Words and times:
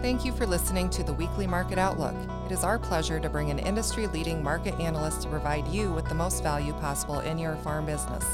Thank 0.00 0.24
you 0.24 0.30
for 0.30 0.46
listening 0.46 0.90
to 0.90 1.02
the 1.02 1.12
weekly 1.12 1.44
Market 1.48 1.76
Outlook. 1.76 2.14
It 2.46 2.52
is 2.52 2.62
our 2.62 2.78
pleasure 2.78 3.18
to 3.18 3.28
bring 3.28 3.50
an 3.50 3.58
industry 3.58 4.06
leading 4.06 4.44
market 4.44 4.78
analyst 4.78 5.22
to 5.22 5.28
provide 5.28 5.66
you 5.66 5.92
with 5.92 6.08
the 6.08 6.14
most 6.14 6.40
value 6.40 6.72
possible 6.74 7.18
in 7.18 7.36
your 7.36 7.56
farm 7.56 7.86
business. 7.86 8.24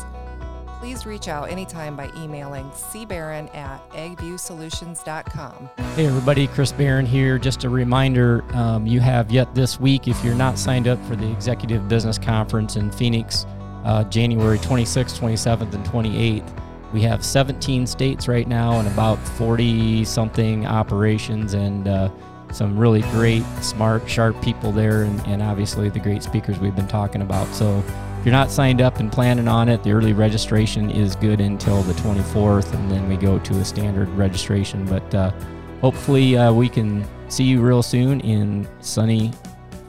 Please 0.78 1.06
reach 1.06 1.26
out 1.26 1.50
anytime 1.50 1.96
by 1.96 2.10
emailing 2.18 2.68
cbarron 2.72 3.48
at 3.54 3.80
agviewsolutions.com. 3.92 5.70
Hey, 5.96 6.06
everybody, 6.06 6.48
Chris 6.48 6.70
Barron 6.70 7.06
here. 7.06 7.38
Just 7.38 7.64
a 7.64 7.70
reminder 7.70 8.44
um, 8.54 8.86
you 8.86 9.00
have 9.00 9.30
yet 9.30 9.54
this 9.54 9.80
week, 9.80 10.06
if 10.06 10.22
you're 10.22 10.34
not 10.34 10.58
signed 10.58 10.86
up 10.86 11.02
for 11.06 11.16
the 11.16 11.32
Executive 11.32 11.88
Business 11.88 12.18
Conference 12.18 12.76
in 12.76 12.90
Phoenix, 12.90 13.46
uh, 13.84 14.04
January 14.04 14.58
26th, 14.58 15.18
27th, 15.18 15.72
and 15.72 15.86
28th. 15.86 16.63
We 16.94 17.02
have 17.02 17.24
17 17.24 17.88
states 17.88 18.28
right 18.28 18.46
now 18.46 18.78
and 18.78 18.86
about 18.86 19.18
40 19.18 20.04
something 20.04 20.64
operations 20.64 21.54
and 21.54 21.88
uh, 21.88 22.08
some 22.52 22.78
really 22.78 23.02
great, 23.10 23.44
smart, 23.60 24.08
sharp 24.08 24.40
people 24.40 24.70
there, 24.70 25.02
and, 25.02 25.20
and 25.26 25.42
obviously 25.42 25.88
the 25.88 25.98
great 25.98 26.22
speakers 26.22 26.60
we've 26.60 26.76
been 26.76 26.86
talking 26.86 27.20
about. 27.20 27.48
So 27.48 27.82
if 28.20 28.24
you're 28.24 28.32
not 28.32 28.48
signed 28.48 28.80
up 28.80 29.00
and 29.00 29.10
planning 29.10 29.48
on 29.48 29.68
it, 29.68 29.82
the 29.82 29.90
early 29.90 30.12
registration 30.12 30.88
is 30.88 31.16
good 31.16 31.40
until 31.40 31.82
the 31.82 31.94
24th, 31.94 32.72
and 32.72 32.88
then 32.88 33.08
we 33.08 33.16
go 33.16 33.40
to 33.40 33.54
a 33.54 33.64
standard 33.64 34.08
registration. 34.10 34.86
But 34.86 35.14
uh, 35.14 35.32
hopefully, 35.80 36.36
uh, 36.36 36.52
we 36.52 36.68
can 36.68 37.04
see 37.28 37.42
you 37.42 37.60
real 37.60 37.82
soon 37.82 38.20
in 38.20 38.68
sunny 38.80 39.32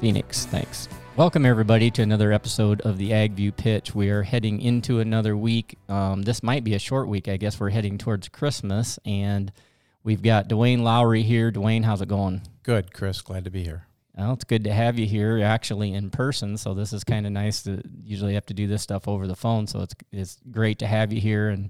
Phoenix. 0.01 0.48
Thanks. 0.48 0.90
Welcome, 1.17 1.45
everybody, 1.45 1.91
to 1.91 2.01
another 2.01 2.33
episode 2.33 2.81
of 2.81 2.97
the 2.97 3.13
Ag 3.13 3.35
View 3.35 3.53
Pitch. 3.53 3.95
We 3.95 4.09
are 4.09 4.21
heading 4.21 4.59
into 4.59 4.99
another 4.99 5.37
week. 5.37 5.77
Um, 5.87 6.23
this 6.23 6.43
might 6.43 6.65
be 6.65 6.73
a 6.73 6.79
short 6.79 7.07
week, 7.07 7.29
I 7.29 7.37
guess. 7.37 7.57
We're 7.57 7.69
heading 7.69 7.97
towards 7.97 8.27
Christmas, 8.27 8.99
and 9.05 9.49
we've 10.03 10.21
got 10.21 10.49
Duane 10.49 10.83
Lowry 10.83 11.23
here. 11.23 11.51
Duane, 11.51 11.83
how's 11.83 12.01
it 12.01 12.09
going? 12.09 12.41
Good, 12.63 12.93
Chris. 12.93 13.21
Glad 13.21 13.45
to 13.45 13.49
be 13.49 13.63
here. 13.63 13.87
Well, 14.17 14.33
it's 14.33 14.43
good 14.43 14.65
to 14.65 14.73
have 14.73 14.99
you 14.99 15.05
here, 15.05 15.41
actually 15.41 15.93
in 15.93 16.09
person. 16.09 16.57
So 16.57 16.73
this 16.73 16.91
is 16.91 17.05
kind 17.05 17.25
of 17.25 17.31
nice 17.31 17.63
to 17.63 17.81
usually 18.03 18.34
have 18.34 18.47
to 18.47 18.53
do 18.53 18.68
this 18.68 18.81
stuff 18.81 19.07
over 19.07 19.25
the 19.25 19.37
phone. 19.37 19.68
So 19.68 19.84
it's 19.84 19.95
it's 20.12 20.37
great 20.51 20.79
to 20.79 20.87
have 20.87 21.13
you 21.13 21.21
here 21.21 21.47
and 21.47 21.70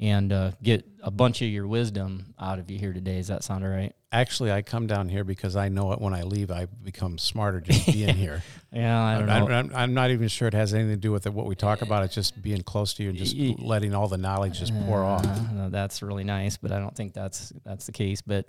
and 0.00 0.32
uh, 0.32 0.50
get 0.62 0.84
a 1.02 1.10
bunch 1.10 1.40
of 1.42 1.48
your 1.48 1.66
wisdom 1.66 2.34
out 2.38 2.58
of 2.58 2.70
you 2.70 2.78
here 2.78 2.92
today. 2.92 3.16
Does 3.16 3.28
that 3.28 3.44
sound 3.44 3.64
all 3.64 3.70
right? 3.70 3.94
Actually, 4.10 4.52
I 4.52 4.62
come 4.62 4.86
down 4.86 5.08
here 5.08 5.24
because 5.24 5.56
I 5.56 5.68
know 5.68 5.92
it 5.92 6.00
when 6.00 6.14
I 6.14 6.22
leave, 6.22 6.50
I 6.50 6.66
become 6.66 7.18
smarter 7.18 7.60
just 7.60 7.86
being 7.86 8.14
here. 8.16 8.42
yeah, 8.72 9.02
I 9.02 9.18
don't 9.18 9.26
know. 9.26 9.56
I'm, 9.56 9.70
I'm, 9.74 9.94
not 9.94 10.10
even 10.10 10.28
sure 10.28 10.48
it 10.48 10.54
has 10.54 10.74
anything 10.74 10.92
to 10.92 10.96
do 10.96 11.12
with 11.12 11.26
it, 11.26 11.32
what 11.32 11.46
we 11.46 11.54
talk 11.54 11.82
about. 11.82 12.04
It's 12.04 12.14
just 12.14 12.40
being 12.40 12.62
close 12.62 12.94
to 12.94 13.02
you 13.02 13.10
and 13.10 13.18
just 13.18 13.36
letting 13.60 13.94
all 13.94 14.08
the 14.08 14.18
knowledge 14.18 14.58
just 14.58 14.74
pour 14.86 15.04
uh, 15.04 15.08
off. 15.08 15.52
No, 15.52 15.68
that's 15.68 16.02
really 16.02 16.24
nice, 16.24 16.56
but 16.56 16.72
I 16.72 16.78
don't 16.78 16.94
think 16.94 17.12
that's 17.12 17.52
that's 17.64 17.86
the 17.86 17.92
case. 17.92 18.20
But 18.20 18.46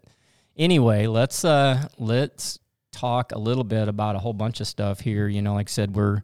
anyway, 0.58 1.08
let's 1.08 1.46
uh, 1.46 1.88
let's 1.98 2.60
talk 2.92 3.32
a 3.32 3.40
little 3.40 3.64
bit 3.64 3.88
about 3.88 4.16
a 4.16 4.20
whole 4.20 4.34
bunch 4.34 4.62
of 4.62 4.68
stuff 4.68 5.00
here. 5.00 5.28
You 5.28 5.42
know, 5.42 5.54
like 5.54 5.70
I 5.70 5.72
said, 5.72 5.96
we're 5.96 6.22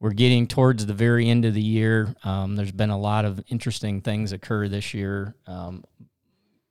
we're 0.00 0.12
getting 0.12 0.46
towards 0.46 0.86
the 0.86 0.94
very 0.94 1.28
end 1.28 1.44
of 1.44 1.54
the 1.54 1.62
year. 1.62 2.14
Um, 2.22 2.56
there's 2.56 2.72
been 2.72 2.90
a 2.90 2.98
lot 2.98 3.24
of 3.24 3.40
interesting 3.48 4.00
things 4.00 4.32
occur 4.32 4.68
this 4.68 4.94
year 4.94 5.34
um, 5.46 5.84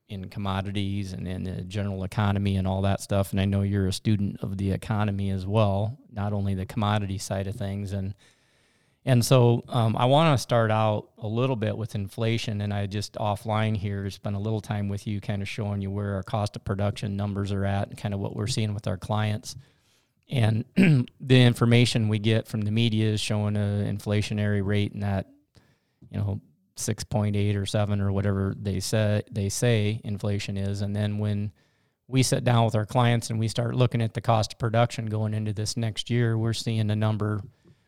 in 0.07 0.29
commodities 0.29 1.11
and 1.11 1.27
in 1.27 1.43
the 1.43 1.61
general 1.63 2.03
economy 2.03 2.55
and 2.55 2.65
all 2.65 2.83
that 2.83 3.01
stuff. 3.01 3.31
And 3.31 3.41
I 3.41 3.45
know 3.45 3.61
you're 3.63 3.87
a 3.87 3.93
student 3.93 4.41
of 4.41 4.57
the 4.57 4.71
economy 4.71 5.29
as 5.31 5.45
well, 5.45 5.97
not 6.11 6.31
only 6.31 6.55
the 6.55 6.65
commodity 6.65 7.17
side 7.17 7.47
of 7.47 7.55
things. 7.55 7.91
And 7.91 8.13
and 9.03 9.25
so 9.25 9.63
um, 9.69 9.95
I 9.95 10.03
want 10.03 10.37
to 10.37 10.41
start 10.41 10.69
out 10.69 11.11
a 11.17 11.27
little 11.27 11.55
bit 11.55 11.77
with 11.77 11.95
inflation. 11.95 12.59
And 12.59 12.73
I 12.73 12.87
just 12.87 13.13
offline 13.13 13.75
here 13.77 14.09
spent 14.09 14.35
a 14.35 14.39
little 14.39 14.59
time 14.59 14.89
with 14.89 15.07
you, 15.07 15.21
kind 15.21 15.41
of 15.41 15.47
showing 15.47 15.81
you 15.81 15.89
where 15.89 16.15
our 16.15 16.23
cost 16.23 16.57
of 16.57 16.65
production 16.65 17.15
numbers 17.15 17.53
are 17.53 17.63
at 17.63 17.87
and 17.87 17.97
kind 17.97 18.13
of 18.13 18.19
what 18.19 18.35
we're 18.35 18.47
seeing 18.47 18.73
with 18.73 18.85
our 18.85 18.97
clients. 18.97 19.55
And 20.29 20.65
the 21.19 21.41
information 21.41 22.09
we 22.09 22.19
get 22.19 22.47
from 22.47 22.61
the 22.61 22.71
media 22.71 23.09
is 23.09 23.21
showing 23.21 23.55
an 23.55 23.97
inflationary 23.97 24.65
rate 24.65 24.91
in 24.93 24.99
that, 24.99 25.27
you 26.11 26.17
know, 26.17 26.41
6.8 26.75 27.55
or 27.55 27.65
7 27.65 28.01
or 28.01 28.11
whatever 28.11 28.53
they 28.59 28.79
say 28.79 29.23
they 29.31 29.49
say 29.49 29.99
inflation 30.03 30.57
is. 30.57 30.81
And 30.81 30.95
then 30.95 31.17
when 31.17 31.51
we 32.07 32.23
sit 32.23 32.43
down 32.43 32.65
with 32.65 32.75
our 32.75 32.85
clients 32.85 33.29
and 33.29 33.39
we 33.39 33.47
start 33.47 33.75
looking 33.75 34.01
at 34.01 34.13
the 34.13 34.21
cost 34.21 34.53
of 34.53 34.59
production 34.59 35.07
going 35.07 35.33
into 35.33 35.51
this 35.51 35.75
next 35.75 36.09
year 36.09 36.37
we're 36.37 36.53
seeing 36.53 36.89
a 36.89 36.95
number 36.95 37.41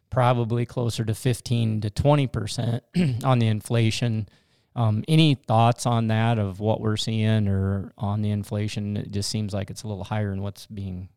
probably 0.09 0.65
closer 0.65 1.05
to 1.05 1.13
15 1.13 1.81
to 1.81 1.89
20 1.89 2.27
percent 2.27 2.83
on 3.23 3.39
the 3.39 3.47
inflation. 3.47 4.27
Um, 4.75 5.03
any 5.07 5.35
thoughts 5.35 5.85
on 5.85 6.07
that 6.07 6.39
of 6.39 6.59
what 6.59 6.81
we're 6.81 6.97
seeing 6.97 7.47
or 7.47 7.91
on 7.97 8.21
the 8.21 8.31
inflation? 8.31 8.97
It 8.97 9.11
just 9.11 9.29
seems 9.29 9.53
like 9.53 9.69
it's 9.69 9.83
a 9.83 9.87
little 9.87 10.03
higher 10.03 10.31
than 10.31 10.41
what's 10.41 10.65
being 10.67 11.09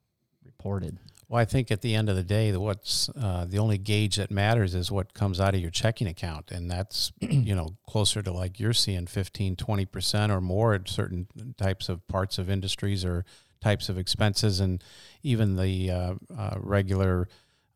reported 0.45 0.99
well, 1.33 1.41
I 1.41 1.47
think 1.47 1.71
at 1.71 1.81
the 1.81 1.95
end 1.95 2.11
of 2.11 2.17
the 2.17 2.23
day, 2.23 2.55
what's 2.55 3.09
uh, 3.09 3.47
the 3.49 3.59
only 3.59 3.79
gauge 3.79 4.17
that 4.17 4.31
matters 4.31 4.75
is 4.75 4.93
what 4.93 5.15
comes 5.15 5.41
out 5.41 5.55
of 5.55 5.63
your 5.63 5.71
checking 5.71 6.07
account. 6.07 6.51
And 6.51 6.71
that's, 6.71 7.11
you 7.21 7.55
know, 7.55 7.79
closer 7.89 8.21
to 8.21 8.31
like 8.31 8.61
you're 8.61 8.75
seeing 8.75 9.07
15, 9.07 9.57
20% 9.57 10.31
or 10.31 10.43
more 10.43 10.75
at 10.75 10.91
certain 10.91 11.27
types 11.57 11.89
of 11.89 12.07
parts 12.07 12.37
of 12.37 12.51
industries 12.51 13.03
or 13.03 13.25
types 13.63 13.89
of 13.89 13.97
expenses. 13.97 14.61
And 14.61 14.85
even 15.23 15.57
the 15.57 15.91
uh, 15.91 16.15
uh, 16.37 16.57
regular 16.59 17.29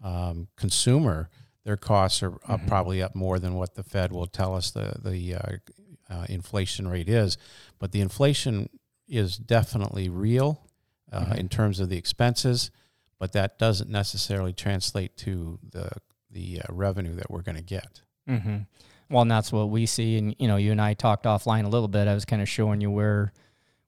um, 0.05 0.49
consumer, 0.59 1.31
their 1.65 1.79
costs 1.79 2.23
are 2.23 2.35
up, 2.35 2.61
mm-hmm. 2.61 2.69
probably 2.69 3.01
up 3.01 3.15
more 3.15 3.39
than 3.39 3.55
what 3.55 3.75
the 3.75 3.83
Fed 3.83 4.13
will 4.13 4.27
tell 4.27 4.55
us 4.55 4.71
the, 4.71 4.97
the 5.03 5.35
uh, 5.35 5.57
uh, 6.11 6.27
inflation 6.29 6.89
rate 6.89 7.09
is. 7.09 7.39
But 7.79 7.93
the 7.93 8.03
inflation 8.03 8.69
is 9.09 9.39
definitely 9.39 10.11
real 10.11 10.61
uh, 11.11 11.21
mm-hmm. 11.21 11.33
in 11.37 11.49
terms 11.49 11.81
of 11.81 11.89
the 11.89 11.97
expenses 11.97 12.71
but 13.19 13.33
that 13.33 13.59
doesn't 13.59 13.91
necessarily 13.91 14.53
translate 14.53 15.17
to 15.19 15.59
the 15.63 15.91
the 16.31 16.61
uh, 16.61 16.73
revenue 16.73 17.15
that 17.15 17.31
we're 17.31 17.43
going 17.43 17.57
to 17.57 17.63
get. 17.63 18.03
Mm-hmm. 18.29 18.59
Well, 19.09 19.23
and 19.23 19.31
that's 19.31 19.53
what 19.53 19.71
we 19.71 19.87
see. 19.87 20.19
And 20.19 20.35
you 20.39 20.49
know, 20.49 20.57
you 20.57 20.73
and 20.73 20.81
I 20.81 20.95
talked 20.95 21.25
offline 21.25 21.65
a 21.65 21.69
little 21.69 21.89
bit. 21.89 22.09
I 22.09 22.15
was 22.15 22.25
kind 22.25 22.43
of 22.43 22.49
showing 22.49 22.81
you 22.81 22.91
where 22.91 23.33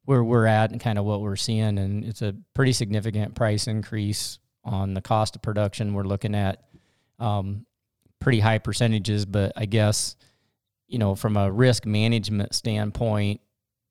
where 0.05 0.25
we're 0.25 0.47
at 0.47 0.71
and 0.71 0.81
kind 0.81 0.99
of 0.99 1.05
what 1.05 1.21
we're 1.21 1.37
seeing, 1.37 1.78
and 1.78 2.05
it's 2.05 2.22
a 2.22 2.34
pretty 2.55 2.72
significant 2.72 3.34
price 3.34 3.66
increase 3.66 4.39
on 4.65 4.94
the 4.94 5.03
cost 5.03 5.37
of 5.37 5.43
production. 5.43 5.93
We're 5.93 6.05
looking 6.05 6.34
at 6.34 6.62
um, 7.19 7.66
pretty 8.21 8.41
high 8.41 8.59
percentages, 8.59 9.27
but 9.27 9.53
I 9.56 9.66
guess 9.66 10.16
you 10.87 10.99
know 10.99 11.15
from 11.15 11.37
a 11.37 11.50
risk 11.50 11.84
management 11.84 12.55
standpoint. 12.55 13.41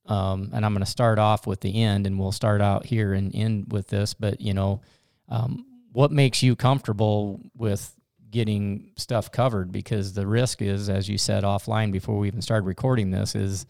Um, 0.05 0.51
and 0.53 0.65
I'm 0.65 0.71
going 0.71 0.85
to 0.85 0.89
start 0.89 1.19
off 1.19 1.45
with 1.45 1.59
the 1.59 1.83
end, 1.83 2.07
and 2.07 2.17
we'll 2.17 2.31
start 2.31 2.61
out 2.61 2.85
here 2.85 3.11
and 3.11 3.35
end 3.35 3.73
with 3.73 3.89
this. 3.89 4.13
But 4.13 4.39
you 4.39 4.53
know, 4.53 4.79
um, 5.29 5.65
what 5.91 6.11
makes 6.11 6.43
you 6.43 6.55
comfortable 6.55 7.41
with 7.55 7.93
getting 8.29 8.91
stuff 8.97 9.31
covered? 9.31 9.71
Because 9.71 10.13
the 10.13 10.27
risk 10.27 10.61
is, 10.61 10.89
as 10.89 11.09
you 11.09 11.17
said 11.17 11.43
offline 11.43 11.91
before 11.91 12.17
we 12.17 12.27
even 12.27 12.41
started 12.41 12.65
recording 12.65 13.11
this, 13.11 13.35
is 13.35 13.65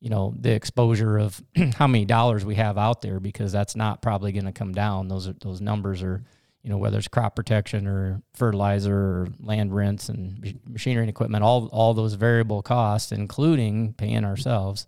you 0.00 0.10
know 0.10 0.34
the 0.38 0.52
exposure 0.52 1.18
of 1.18 1.42
how 1.76 1.86
many 1.86 2.04
dollars 2.04 2.44
we 2.44 2.54
have 2.54 2.78
out 2.78 3.02
there 3.02 3.20
because 3.20 3.52
that's 3.52 3.76
not 3.76 4.02
probably 4.02 4.32
going 4.32 4.44
to 4.44 4.52
come 4.52 4.72
down. 4.72 5.08
Those 5.08 5.28
are 5.28 5.34
those 5.34 5.60
numbers 5.60 6.02
are 6.02 6.22
you 6.62 6.70
know 6.70 6.78
whether 6.78 6.98
it's 6.98 7.08
crop 7.08 7.36
protection 7.36 7.86
or 7.86 8.22
fertilizer 8.34 8.94
or 8.94 9.28
land 9.40 9.74
rents 9.74 10.08
and 10.08 10.60
machinery 10.66 11.02
and 11.02 11.10
equipment, 11.10 11.44
all 11.44 11.68
all 11.68 11.94
those 11.94 12.14
variable 12.14 12.62
costs, 12.62 13.12
including 13.12 13.94
paying 13.94 14.24
ourselves. 14.24 14.86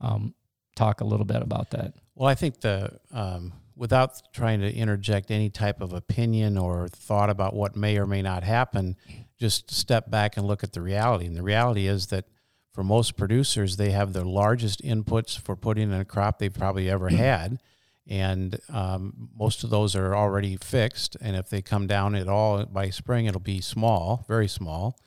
Um, 0.00 0.34
talk 0.76 1.00
a 1.00 1.04
little 1.04 1.26
bit 1.26 1.42
about 1.42 1.70
that. 1.70 1.94
Well, 2.14 2.28
I 2.28 2.34
think 2.34 2.60
the 2.60 2.98
um, 3.12 3.52
without 3.78 4.20
trying 4.32 4.60
to 4.60 4.74
interject 4.74 5.30
any 5.30 5.48
type 5.48 5.80
of 5.80 5.92
opinion 5.92 6.58
or 6.58 6.88
thought 6.88 7.30
about 7.30 7.54
what 7.54 7.76
may 7.76 7.96
or 7.96 8.06
may 8.06 8.20
not 8.20 8.42
happen, 8.42 8.96
just 9.38 9.70
step 9.70 10.10
back 10.10 10.36
and 10.36 10.46
look 10.46 10.64
at 10.64 10.72
the 10.72 10.82
reality. 10.82 11.26
And 11.26 11.36
the 11.36 11.42
reality 11.42 11.86
is 11.86 12.08
that 12.08 12.24
for 12.72 12.82
most 12.82 13.16
producers, 13.16 13.76
they 13.76 13.90
have 13.90 14.12
the 14.12 14.24
largest 14.24 14.82
inputs 14.82 15.38
for 15.38 15.56
putting 15.56 15.92
in 15.92 16.00
a 16.00 16.04
crop 16.04 16.38
they've 16.38 16.52
probably 16.52 16.90
ever 16.90 17.08
had. 17.10 17.60
And 18.06 18.58
um, 18.68 19.30
most 19.38 19.64
of 19.64 19.70
those 19.70 19.94
are 19.94 20.16
already 20.16 20.56
fixed. 20.56 21.16
And 21.20 21.36
if 21.36 21.48
they 21.48 21.62
come 21.62 21.86
down 21.86 22.14
at 22.14 22.28
all 22.28 22.64
by 22.66 22.90
spring, 22.90 23.26
it'll 23.26 23.40
be 23.40 23.60
small, 23.60 24.24
very 24.26 24.48
small. 24.48 24.98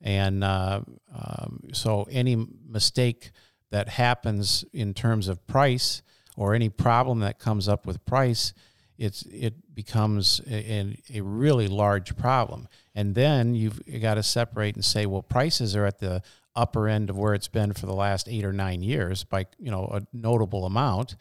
And 0.00 0.42
uh, 0.42 0.80
um, 1.14 1.60
so 1.72 2.06
any 2.10 2.46
mistake 2.68 3.30
that 3.70 3.88
happens 3.88 4.64
in 4.72 4.92
terms 4.92 5.28
of 5.28 5.46
price 5.46 6.02
or 6.36 6.54
any 6.54 6.68
problem 6.68 7.20
that 7.20 7.38
comes 7.38 7.68
up 7.68 7.86
with 7.86 8.04
price, 8.06 8.52
it's 8.98 9.22
it 9.22 9.74
becomes 9.74 10.40
a, 10.48 10.96
a 11.12 11.20
really 11.20 11.68
large 11.68 12.16
problem. 12.16 12.68
And 12.94 13.14
then 13.14 13.54
you've 13.54 13.80
got 14.00 14.14
to 14.14 14.22
separate 14.22 14.74
and 14.74 14.84
say, 14.84 15.06
well, 15.06 15.22
prices 15.22 15.74
are 15.74 15.86
at 15.86 15.98
the 15.98 16.22
upper 16.54 16.88
end 16.88 17.08
of 17.10 17.16
where 17.16 17.34
it's 17.34 17.48
been 17.48 17.72
for 17.72 17.86
the 17.86 17.94
last 17.94 18.28
eight 18.28 18.44
or 18.44 18.52
nine 18.52 18.82
years 18.82 19.24
by 19.24 19.46
you 19.58 19.70
know 19.70 19.84
a 19.92 20.02
notable 20.12 20.64
amount. 20.64 21.16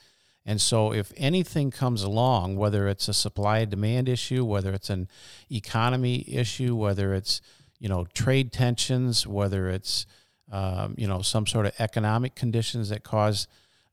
And 0.46 0.60
so, 0.60 0.92
if 0.92 1.12
anything 1.18 1.70
comes 1.70 2.02
along, 2.02 2.56
whether 2.56 2.88
it's 2.88 3.08
a 3.08 3.14
supply 3.14 3.60
and 3.60 3.70
demand 3.70 4.10
issue, 4.10 4.44
whether 4.44 4.74
it's 4.74 4.90
an 4.90 5.08
economy 5.52 6.26
issue, 6.28 6.76
whether 6.76 7.14
it's 7.14 7.42
you 7.80 7.88
know 7.88 8.06
trade 8.14 8.52
tensions, 8.52 9.28
whether 9.28 9.70
it's 9.70 10.06
um, 10.52 10.96
you 10.98 11.08
know 11.08 11.22
some 11.22 11.46
sort 11.46 11.68
of 11.68 11.74
economic 11.80 12.36
conditions 12.36 12.90
that 12.90 13.04
cause 13.04 13.48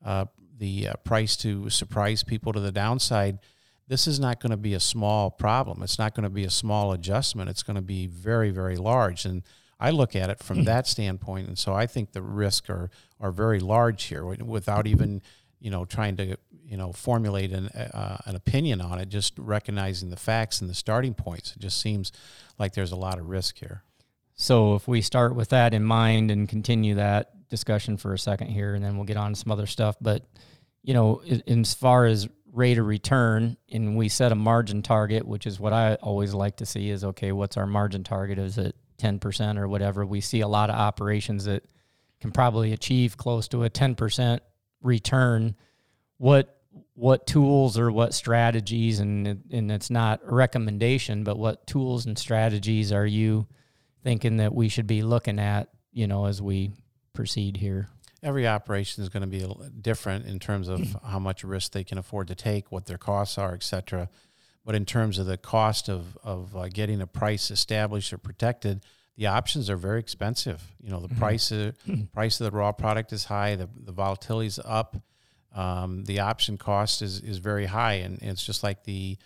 uh, 0.04 0.24
the 0.58 0.88
uh, 0.88 0.94
price 1.04 1.36
to 1.38 1.70
surprise 1.70 2.22
people 2.22 2.52
to 2.52 2.60
the 2.60 2.72
downside, 2.72 3.38
this 3.86 4.06
is 4.06 4.20
not 4.20 4.40
going 4.40 4.50
to 4.50 4.56
be 4.56 4.74
a 4.74 4.80
small 4.80 5.30
problem. 5.30 5.82
It's 5.82 5.98
not 5.98 6.14
going 6.14 6.24
to 6.24 6.30
be 6.30 6.44
a 6.44 6.50
small 6.50 6.92
adjustment. 6.92 7.48
It's 7.48 7.62
going 7.62 7.76
to 7.76 7.82
be 7.82 8.06
very, 8.06 8.50
very 8.50 8.76
large. 8.76 9.24
And 9.24 9.42
I 9.80 9.90
look 9.90 10.16
at 10.16 10.28
it 10.28 10.40
from 10.40 10.64
that 10.64 10.86
standpoint, 10.86 11.48
and 11.48 11.58
so 11.58 11.72
I 11.72 11.86
think 11.86 12.12
the 12.12 12.22
risks 12.22 12.68
are 12.68 12.90
are 13.20 13.30
very 13.30 13.60
large 13.60 14.04
here, 14.04 14.24
without 14.24 14.86
even 14.86 15.22
you 15.60 15.70
know 15.70 15.84
trying 15.84 16.16
to 16.16 16.36
you 16.64 16.76
know 16.76 16.92
formulate 16.92 17.52
an 17.52 17.68
uh, 17.68 18.18
an 18.26 18.34
opinion 18.34 18.80
on 18.80 18.98
it. 18.98 19.08
Just 19.08 19.38
recognizing 19.38 20.10
the 20.10 20.16
facts 20.16 20.60
and 20.60 20.68
the 20.68 20.74
starting 20.74 21.14
points, 21.14 21.52
it 21.54 21.60
just 21.60 21.80
seems 21.80 22.10
like 22.58 22.74
there's 22.74 22.92
a 22.92 22.96
lot 22.96 23.18
of 23.18 23.28
risk 23.28 23.58
here. 23.58 23.84
So 24.34 24.74
if 24.74 24.88
we 24.88 25.00
start 25.00 25.34
with 25.34 25.50
that 25.50 25.72
in 25.74 25.84
mind 25.84 26.30
and 26.30 26.48
continue 26.48 26.96
that 26.96 27.32
discussion 27.48 27.96
for 27.96 28.12
a 28.12 28.18
second 28.18 28.48
here, 28.48 28.74
and 28.74 28.84
then 28.84 28.96
we'll 28.96 29.06
get 29.06 29.16
on 29.16 29.32
to 29.32 29.38
some 29.38 29.52
other 29.52 29.66
stuff. 29.66 29.96
But 30.00 30.24
you 30.82 30.94
know, 30.94 31.22
as 31.46 31.74
far 31.74 32.06
as 32.06 32.28
rate 32.52 32.78
of 32.78 32.86
return, 32.86 33.56
and 33.70 33.96
we 33.96 34.08
set 34.08 34.32
a 34.32 34.34
margin 34.34 34.82
target, 34.82 35.26
which 35.26 35.46
is 35.46 35.60
what 35.60 35.72
I 35.72 35.94
always 35.96 36.34
like 36.34 36.56
to 36.56 36.66
see 36.66 36.90
is 36.90 37.04
okay, 37.04 37.32
what's 37.32 37.56
our 37.56 37.66
margin 37.66 38.04
target? 38.04 38.38
Is 38.38 38.58
it 38.58 38.74
10% 38.98 39.58
or 39.58 39.68
whatever? 39.68 40.04
We 40.04 40.20
see 40.20 40.40
a 40.40 40.48
lot 40.48 40.70
of 40.70 40.76
operations 40.76 41.44
that 41.44 41.64
can 42.20 42.32
probably 42.32 42.72
achieve 42.72 43.16
close 43.16 43.48
to 43.48 43.64
a 43.64 43.70
10% 43.70 44.40
return. 44.82 45.54
What 46.18 46.54
what 46.94 47.26
tools 47.26 47.78
or 47.78 47.92
what 47.92 48.12
strategies 48.12 48.98
and 48.98 49.44
and 49.50 49.70
it's 49.70 49.90
not 49.90 50.20
a 50.26 50.34
recommendation, 50.34 51.22
but 51.24 51.38
what 51.38 51.66
tools 51.66 52.06
and 52.06 52.18
strategies 52.18 52.92
are 52.92 53.06
you 53.06 53.46
thinking 54.02 54.38
that 54.38 54.54
we 54.54 54.68
should 54.68 54.86
be 54.86 55.02
looking 55.02 55.38
at, 55.38 55.68
you 55.92 56.06
know, 56.06 56.26
as 56.26 56.42
we 56.42 56.72
proceed 57.18 57.56
here? 57.56 57.88
every 58.22 58.46
operation 58.46 59.02
is 59.02 59.08
going 59.08 59.20
to 59.22 59.26
be 59.26 59.46
different 59.80 60.26
in 60.26 60.38
terms 60.38 60.68
of 60.68 60.96
how 61.04 61.18
much 61.18 61.44
risk 61.44 61.72
they 61.72 61.84
can 61.84 61.98
afford 61.98 62.28
to 62.28 62.34
take, 62.34 62.72
what 62.72 62.86
their 62.86 62.98
costs 62.98 63.38
are, 63.38 63.54
et 63.54 63.62
cetera. 63.62 64.08
But 64.64 64.74
in 64.74 64.84
terms 64.84 65.18
of 65.18 65.26
the 65.26 65.38
cost 65.38 65.88
of, 65.88 66.18
of 66.22 66.56
uh, 66.56 66.68
getting 66.68 67.00
a 67.00 67.06
price 67.06 67.50
established 67.50 68.12
or 68.12 68.18
protected, 68.18 68.84
the 69.16 69.26
options 69.26 69.70
are 69.70 69.76
very 69.76 70.00
expensive. 70.00 70.62
You 70.82 70.90
know, 70.90 71.00
the 71.00 71.08
mm-hmm. 71.08 71.18
price 71.18 71.50
of, 71.50 71.76
price 72.12 72.40
of 72.40 72.50
the 72.50 72.56
raw 72.56 72.72
product 72.72 73.12
is 73.12 73.24
high, 73.24 73.56
the, 73.56 73.68
the 73.84 73.92
volatility 73.92 74.48
is 74.48 74.60
up, 74.64 74.96
um, 75.54 76.04
the 76.04 76.20
option 76.20 76.58
cost 76.58 77.02
is, 77.02 77.20
is 77.20 77.38
very 77.38 77.66
high. 77.66 77.94
And, 77.94 78.20
and 78.20 78.30
it's 78.30 78.44
just 78.44 78.62
like 78.62 78.84
the 78.84 79.16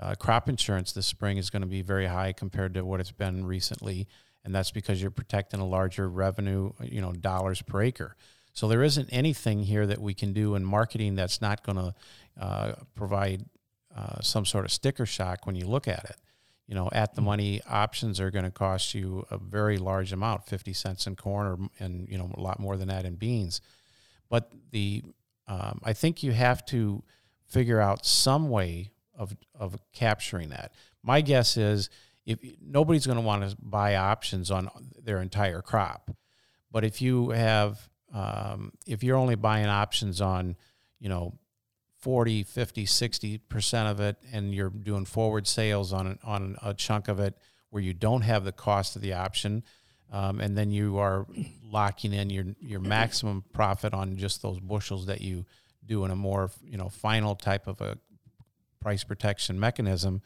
uh, 0.00 0.14
crop 0.14 0.48
insurance 0.48 0.92
this 0.92 1.06
spring 1.06 1.38
is 1.38 1.50
going 1.50 1.62
to 1.62 1.68
be 1.68 1.82
very 1.82 2.06
high 2.06 2.32
compared 2.32 2.74
to 2.74 2.84
what 2.84 3.00
it's 3.00 3.12
been 3.12 3.44
recently. 3.44 4.08
And 4.48 4.54
that's 4.54 4.70
because 4.70 5.02
you're 5.02 5.10
protecting 5.10 5.60
a 5.60 5.66
larger 5.66 6.08
revenue, 6.08 6.72
you 6.80 7.02
know, 7.02 7.12
dollars 7.12 7.60
per 7.60 7.82
acre. 7.82 8.16
So 8.54 8.66
there 8.66 8.82
isn't 8.82 9.10
anything 9.12 9.62
here 9.62 9.86
that 9.86 10.00
we 10.00 10.14
can 10.14 10.32
do 10.32 10.54
in 10.54 10.64
marketing 10.64 11.16
that's 11.16 11.42
not 11.42 11.62
going 11.62 11.76
to 11.76 11.94
uh, 12.40 12.72
provide 12.94 13.44
uh, 13.94 14.22
some 14.22 14.46
sort 14.46 14.64
of 14.64 14.72
sticker 14.72 15.04
shock 15.04 15.44
when 15.44 15.54
you 15.54 15.66
look 15.66 15.86
at 15.86 16.02
it. 16.04 16.16
You 16.66 16.74
know, 16.74 16.88
at 16.92 17.14
the 17.14 17.20
mm-hmm. 17.20 17.26
money 17.26 17.60
options 17.68 18.20
are 18.20 18.30
going 18.30 18.46
to 18.46 18.50
cost 18.50 18.94
you 18.94 19.26
a 19.30 19.36
very 19.36 19.76
large 19.76 20.14
amount, 20.14 20.46
50 20.46 20.72
cents 20.72 21.06
in 21.06 21.14
corn 21.14 21.46
or, 21.46 21.84
and, 21.84 22.08
you 22.08 22.16
know, 22.16 22.32
a 22.34 22.40
lot 22.40 22.58
more 22.58 22.78
than 22.78 22.88
that 22.88 23.04
in 23.04 23.16
beans. 23.16 23.60
But 24.30 24.50
the, 24.70 25.02
um, 25.46 25.82
I 25.84 25.92
think 25.92 26.22
you 26.22 26.32
have 26.32 26.64
to 26.68 27.02
figure 27.46 27.82
out 27.82 28.06
some 28.06 28.48
way 28.48 28.92
of, 29.14 29.36
of 29.54 29.76
capturing 29.92 30.48
that. 30.48 30.72
My 31.02 31.20
guess 31.20 31.58
is 31.58 31.90
if 32.28 32.38
nobody's 32.60 33.06
going 33.06 33.16
to 33.16 33.24
want 33.24 33.48
to 33.48 33.56
buy 33.60 33.96
options 33.96 34.50
on 34.50 34.68
their 35.02 35.20
entire 35.22 35.62
crop, 35.62 36.10
but 36.70 36.84
if 36.84 37.00
you 37.00 37.30
have 37.30 37.88
um, 38.12 38.72
if 38.86 39.02
you're 39.02 39.16
only 39.16 39.34
buying 39.34 39.66
options 39.66 40.20
on, 40.20 40.56
you 41.00 41.08
know, 41.08 41.34
40, 42.00 42.44
50, 42.44 42.86
60% 42.86 43.90
of 43.90 44.00
it, 44.00 44.16
and 44.32 44.54
you're 44.54 44.70
doing 44.70 45.04
forward 45.04 45.46
sales 45.46 45.92
on, 45.92 46.18
on 46.22 46.56
a 46.62 46.72
chunk 46.72 47.08
of 47.08 47.18
it 47.18 47.34
where 47.70 47.82
you 47.82 47.92
don't 47.92 48.22
have 48.22 48.44
the 48.44 48.52
cost 48.52 48.96
of 48.96 49.02
the 49.02 49.12
option, 49.12 49.64
um, 50.10 50.40
and 50.40 50.56
then 50.56 50.70
you 50.70 50.98
are 50.98 51.26
locking 51.62 52.12
in 52.12 52.30
your, 52.30 52.46
your 52.60 52.80
maximum 52.80 53.44
profit 53.52 53.92
on 53.92 54.16
just 54.16 54.40
those 54.42 54.60
bushels 54.60 55.06
that 55.06 55.20
you 55.20 55.44
do 55.84 56.04
in 56.04 56.10
a 56.10 56.16
more, 56.16 56.50
you 56.64 56.78
know, 56.78 56.88
final 56.88 57.34
type 57.34 57.66
of 57.66 57.80
a 57.80 57.98
price 58.80 59.04
protection 59.04 59.58
mechanism, 59.58 60.22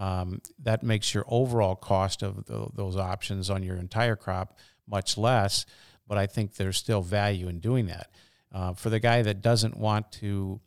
um, 0.00 0.40
that 0.60 0.82
makes 0.82 1.14
your 1.14 1.24
overall 1.28 1.76
cost 1.76 2.24
of 2.24 2.46
the, 2.46 2.66
those 2.74 2.96
options 2.96 3.50
on 3.50 3.62
your 3.62 3.76
entire 3.76 4.16
crop 4.16 4.58
much 4.88 5.16
less 5.16 5.64
but 6.10 6.18
I 6.18 6.26
think 6.26 6.56
there's 6.56 6.76
still 6.76 7.02
value 7.02 7.46
in 7.46 7.60
doing 7.60 7.86
that. 7.86 8.10
Uh, 8.52 8.74
for 8.74 8.90
the 8.90 8.98
guy 8.98 9.22
that 9.22 9.42
doesn't 9.42 9.76
want 9.76 10.10
to 10.10 10.60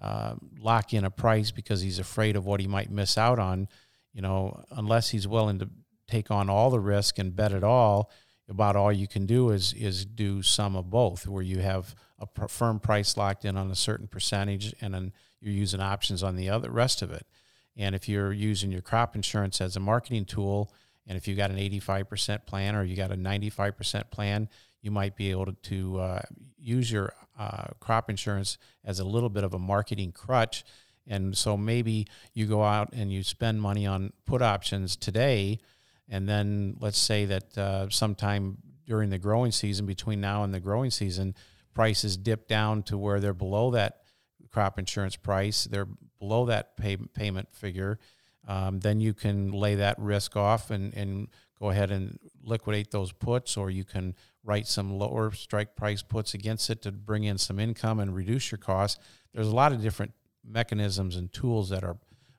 uh, 0.00 0.36
lock 0.58 0.94
in 0.94 1.04
a 1.04 1.10
price 1.10 1.50
because 1.50 1.82
he's 1.82 1.98
afraid 1.98 2.34
of 2.34 2.46
what 2.46 2.60
he 2.60 2.66
might 2.66 2.90
miss 2.90 3.18
out 3.18 3.38
on, 3.38 3.68
you 4.14 4.22
know, 4.22 4.64
unless 4.70 5.10
he's 5.10 5.28
willing 5.28 5.58
to 5.58 5.68
take 6.08 6.30
on 6.30 6.48
all 6.48 6.70
the 6.70 6.80
risk 6.80 7.18
and 7.18 7.36
bet 7.36 7.52
it 7.52 7.62
all, 7.62 8.10
about 8.48 8.74
all 8.74 8.90
you 8.90 9.06
can 9.06 9.26
do 9.26 9.50
is 9.50 9.74
is 9.74 10.06
do 10.06 10.40
some 10.40 10.76
of 10.76 10.88
both, 10.88 11.26
where 11.26 11.42
you 11.42 11.58
have 11.58 11.94
a 12.18 12.48
firm 12.48 12.80
price 12.80 13.18
locked 13.18 13.44
in 13.44 13.58
on 13.58 13.70
a 13.70 13.76
certain 13.76 14.06
percentage, 14.06 14.74
and 14.80 14.94
then 14.94 15.12
you're 15.40 15.52
using 15.52 15.80
options 15.80 16.22
on 16.22 16.36
the 16.36 16.48
other 16.48 16.70
rest 16.70 17.02
of 17.02 17.10
it. 17.10 17.26
And 17.76 17.94
if 17.94 18.08
you're 18.08 18.32
using 18.32 18.72
your 18.72 18.82
crop 18.82 19.14
insurance 19.14 19.60
as 19.60 19.76
a 19.76 19.80
marketing 19.80 20.24
tool, 20.24 20.72
and 21.06 21.16
if 21.16 21.28
you've 21.28 21.36
got 21.36 21.50
an 21.50 21.58
85% 21.58 22.46
plan 22.46 22.74
or 22.74 22.84
you 22.84 22.96
got 22.96 23.12
a 23.12 23.16
95% 23.16 24.10
plan, 24.10 24.48
you 24.80 24.90
might 24.90 25.16
be 25.16 25.30
able 25.30 25.46
to, 25.46 25.52
to 25.52 25.98
uh, 26.00 26.22
use 26.58 26.90
your 26.90 27.12
uh, 27.38 27.66
crop 27.80 28.08
insurance 28.08 28.58
as 28.84 28.98
a 28.98 29.04
little 29.04 29.28
bit 29.28 29.44
of 29.44 29.54
a 29.54 29.58
marketing 29.58 30.12
crutch. 30.12 30.64
And 31.06 31.36
so 31.36 31.56
maybe 31.56 32.06
you 32.34 32.46
go 32.46 32.64
out 32.64 32.92
and 32.92 33.12
you 33.12 33.22
spend 33.22 33.60
money 33.60 33.86
on 33.86 34.12
put 34.24 34.42
options 34.42 34.96
today, 34.96 35.60
and 36.08 36.28
then 36.28 36.76
let's 36.80 36.98
say 36.98 37.24
that 37.26 37.58
uh, 37.58 37.88
sometime 37.90 38.58
during 38.86 39.10
the 39.10 39.18
growing 39.18 39.52
season, 39.52 39.86
between 39.86 40.20
now 40.20 40.44
and 40.44 40.52
the 40.54 40.60
growing 40.60 40.90
season, 40.90 41.34
prices 41.74 42.16
dip 42.16 42.48
down 42.48 42.82
to 42.84 42.96
where 42.96 43.20
they're 43.20 43.34
below 43.34 43.70
that 43.72 44.02
crop 44.50 44.78
insurance 44.78 45.16
price, 45.16 45.64
they're 45.64 45.88
below 46.18 46.46
that 46.46 46.76
pay, 46.76 46.96
payment 46.96 47.48
figure. 47.52 47.98
Um, 48.48 48.80
then 48.80 49.00
you 49.00 49.12
can 49.12 49.50
lay 49.50 49.74
that 49.76 49.98
risk 49.98 50.36
off 50.36 50.70
and, 50.70 50.94
and 50.94 51.28
go 51.58 51.70
ahead 51.70 51.90
and 51.90 52.18
liquidate 52.44 52.90
those 52.90 53.12
puts, 53.12 53.56
or 53.56 53.70
you 53.70 53.84
can 53.84 54.14
write 54.44 54.66
some 54.66 54.96
lower 54.98 55.32
strike 55.32 55.74
price 55.74 56.02
puts 56.02 56.34
against 56.34 56.70
it 56.70 56.82
to 56.82 56.92
bring 56.92 57.24
in 57.24 57.38
some 57.38 57.58
income 57.58 57.98
and 57.98 58.14
reduce 58.14 58.50
your 58.52 58.58
costs. 58.58 59.00
There's 59.34 59.48
a 59.48 59.54
lot 59.54 59.72
of 59.72 59.82
different 59.82 60.12
mechanisms 60.44 61.16
and 61.16 61.32
tools 61.32 61.70
that 61.70 61.82
are 61.82 61.96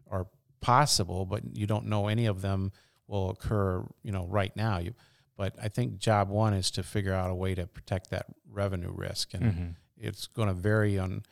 are 0.10 0.28
possible, 0.62 1.26
but 1.26 1.58
you 1.58 1.68
don't 1.68 1.86
know 1.86 2.08
any 2.08 2.26
of 2.26 2.42
them 2.42 2.72
will 3.08 3.30
occur, 3.30 3.86
you 4.04 4.12
know, 4.12 4.26
right 4.28 4.56
now. 4.56 4.78
You, 4.78 4.94
but 5.36 5.54
I 5.62 5.68
think 5.68 5.98
job 5.98 6.30
one 6.30 6.54
is 6.54 6.72
to 6.72 6.84
figure 6.84 7.14
out 7.14 7.30
a 7.30 7.36
way 7.36 7.54
to 7.56 7.68
protect 7.68 8.10
that 8.12 8.28
revenue 8.50 8.92
risk, 8.94 9.34
and 9.34 9.44
mm-hmm. 9.44 9.70
it's 9.98 10.28
going 10.28 10.48
to 10.48 10.54
vary 10.54 10.98
on 10.98 11.24